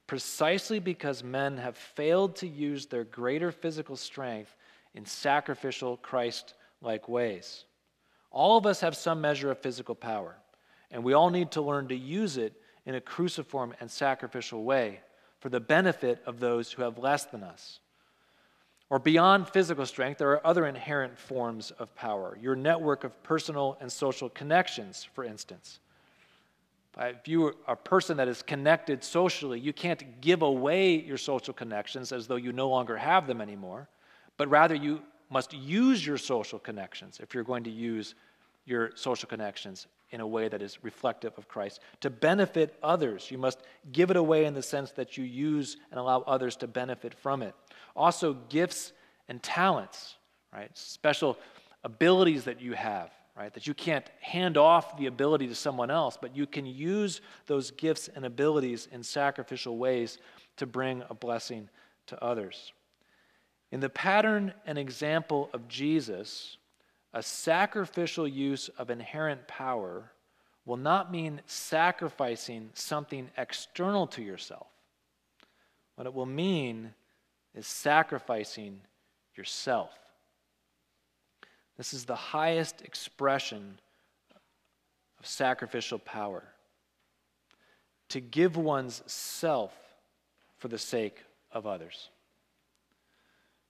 precisely 0.07 0.79
because 0.79 1.23
men 1.23 1.57
have 1.57 1.77
failed 1.77 2.35
to 2.37 2.47
use 2.47 2.85
their 2.85 3.03
greater 3.03 3.51
physical 3.51 3.95
strength 3.95 4.55
in 4.93 5.05
sacrificial, 5.05 5.97
Christ 5.97 6.53
like 6.81 7.09
ways. 7.09 7.65
All 8.31 8.57
of 8.57 8.65
us 8.65 8.81
have 8.81 8.95
some 8.95 9.21
measure 9.21 9.51
of 9.51 9.59
physical 9.59 9.95
power, 9.95 10.35
and 10.91 11.03
we 11.03 11.13
all 11.13 11.29
need 11.29 11.51
to 11.51 11.61
learn 11.61 11.87
to 11.87 11.95
use 11.95 12.37
it 12.37 12.53
in 12.85 12.95
a 12.95 13.01
cruciform 13.01 13.73
and 13.79 13.89
sacrificial 13.89 14.63
way 14.63 14.99
for 15.39 15.49
the 15.49 15.59
benefit 15.59 16.21
of 16.25 16.39
those 16.39 16.71
who 16.71 16.81
have 16.83 16.97
less 16.97 17.25
than 17.25 17.43
us. 17.43 17.79
Or 18.89 18.99
beyond 18.99 19.47
physical 19.49 19.85
strength, 19.85 20.19
there 20.19 20.29
are 20.31 20.45
other 20.45 20.67
inherent 20.67 21.17
forms 21.17 21.71
of 21.71 21.93
power. 21.95 22.37
Your 22.39 22.55
network 22.55 23.03
of 23.03 23.21
personal 23.23 23.77
and 23.81 23.91
social 23.91 24.29
connections, 24.29 25.07
for 25.13 25.23
instance. 25.23 25.79
If 26.97 27.27
you 27.27 27.47
are 27.47 27.55
a 27.67 27.75
person 27.75 28.17
that 28.17 28.27
is 28.27 28.41
connected 28.41 29.03
socially, 29.03 29.59
you 29.59 29.73
can't 29.73 30.21
give 30.21 30.43
away 30.43 30.95
your 30.95 31.17
social 31.17 31.53
connections 31.53 32.11
as 32.11 32.27
though 32.27 32.37
you 32.37 32.53
no 32.53 32.69
longer 32.69 32.95
have 32.95 33.27
them 33.27 33.41
anymore, 33.41 33.89
but 34.37 34.47
rather 34.49 34.75
you 34.75 35.01
must 35.29 35.51
use 35.53 36.05
your 36.05 36.17
social 36.17 36.59
connections 36.59 37.19
if 37.21 37.33
you're 37.33 37.43
going 37.43 37.63
to 37.63 37.71
use 37.71 38.15
your 38.65 38.91
social 38.95 39.27
connections 39.27 39.87
in 40.11 40.21
a 40.21 40.27
way 40.27 40.47
that 40.47 40.61
is 40.61 40.83
reflective 40.83 41.33
of 41.37 41.47
Christ. 41.47 41.81
To 42.01 42.09
benefit 42.09 42.77
others, 42.81 43.29
you 43.29 43.37
must 43.37 43.59
give 43.91 44.11
it 44.11 44.15
away 44.15 44.45
in 44.45 44.53
the 44.53 44.61
sense 44.61 44.91
that 44.91 45.17
you 45.17 45.25
use 45.25 45.77
and 45.91 45.99
allow 45.99 46.21
others 46.21 46.55
to 46.57 46.67
benefit 46.67 47.13
from 47.13 47.41
it. 47.41 47.55
Also, 47.95 48.33
gifts 48.49 48.91
and 49.27 49.41
talents, 49.41 50.15
right? 50.53 50.69
Special 50.77 51.37
abilities 51.83 52.43
that 52.43 52.61
you 52.61 52.73
have, 52.73 53.11
right? 53.37 53.53
That 53.53 53.67
you 53.67 53.73
can't 53.73 54.05
hand 54.19 54.57
off 54.57 54.97
the 54.97 55.05
ability 55.05 55.47
to 55.47 55.55
someone 55.55 55.89
else, 55.89 56.17
but 56.19 56.35
you 56.35 56.45
can 56.45 56.65
use 56.65 57.21
those 57.45 57.71
gifts 57.71 58.09
and 58.13 58.25
abilities 58.25 58.87
in 58.91 59.03
sacrificial 59.03 59.77
ways 59.77 60.17
to 60.57 60.65
bring 60.65 61.03
a 61.09 61.13
blessing 61.13 61.69
to 62.07 62.23
others. 62.23 62.73
In 63.71 63.79
the 63.79 63.89
pattern 63.89 64.53
and 64.65 64.77
example 64.77 65.49
of 65.53 65.67
Jesus, 65.67 66.57
a 67.13 67.23
sacrificial 67.23 68.27
use 68.27 68.69
of 68.77 68.89
inherent 68.89 69.47
power 69.47 70.11
will 70.65 70.77
not 70.77 71.11
mean 71.11 71.41
sacrificing 71.45 72.69
something 72.73 73.29
external 73.37 74.07
to 74.07 74.21
yourself. 74.21 74.67
What 75.95 76.07
it 76.07 76.13
will 76.13 76.25
mean 76.25 76.93
is 77.55 77.65
sacrificing 77.65 78.81
yourself. 79.35 79.91
This 81.77 81.93
is 81.93 82.05
the 82.05 82.15
highest 82.15 82.81
expression 82.81 83.79
of 85.19 85.25
sacrificial 85.25 85.99
power. 85.99 86.43
To 88.09 88.19
give 88.19 88.55
one's 88.55 89.01
self 89.07 89.73
for 90.57 90.67
the 90.67 90.77
sake 90.77 91.23
of 91.51 91.65
others. 91.65 92.09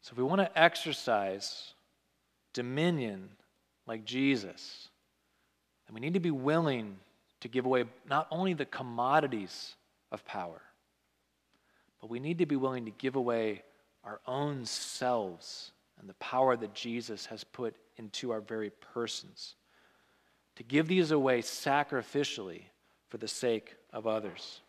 So, 0.01 0.11
if 0.11 0.17
we 0.17 0.23
want 0.23 0.41
to 0.41 0.59
exercise 0.59 1.73
dominion 2.53 3.29
like 3.87 4.05
Jesus, 4.05 4.89
then 5.87 5.95
we 5.95 6.01
need 6.01 6.13
to 6.13 6.19
be 6.19 6.31
willing 6.31 6.97
to 7.41 7.47
give 7.47 7.65
away 7.65 7.85
not 8.07 8.27
only 8.29 8.53
the 8.53 8.65
commodities 8.65 9.75
of 10.11 10.25
power, 10.25 10.61
but 12.01 12.09
we 12.09 12.19
need 12.19 12.39
to 12.39 12.45
be 12.45 12.55
willing 12.55 12.85
to 12.85 12.91
give 12.91 13.15
away 13.15 13.63
our 14.05 14.21
own 14.27 14.65
selves 14.65 15.71
and 15.99 16.07
the 16.07 16.13
power 16.15 16.55
that 16.55 16.73
Jesus 16.73 17.25
has 17.25 17.43
put 17.43 17.75
into 17.97 18.31
our 18.31 18.41
very 18.41 18.69
persons. 18.93 19.55
To 20.57 20.63
give 20.63 20.87
these 20.87 21.11
away 21.11 21.41
sacrificially 21.41 22.63
for 23.09 23.17
the 23.17 23.27
sake 23.27 23.75
of 23.91 24.07
others. 24.07 24.61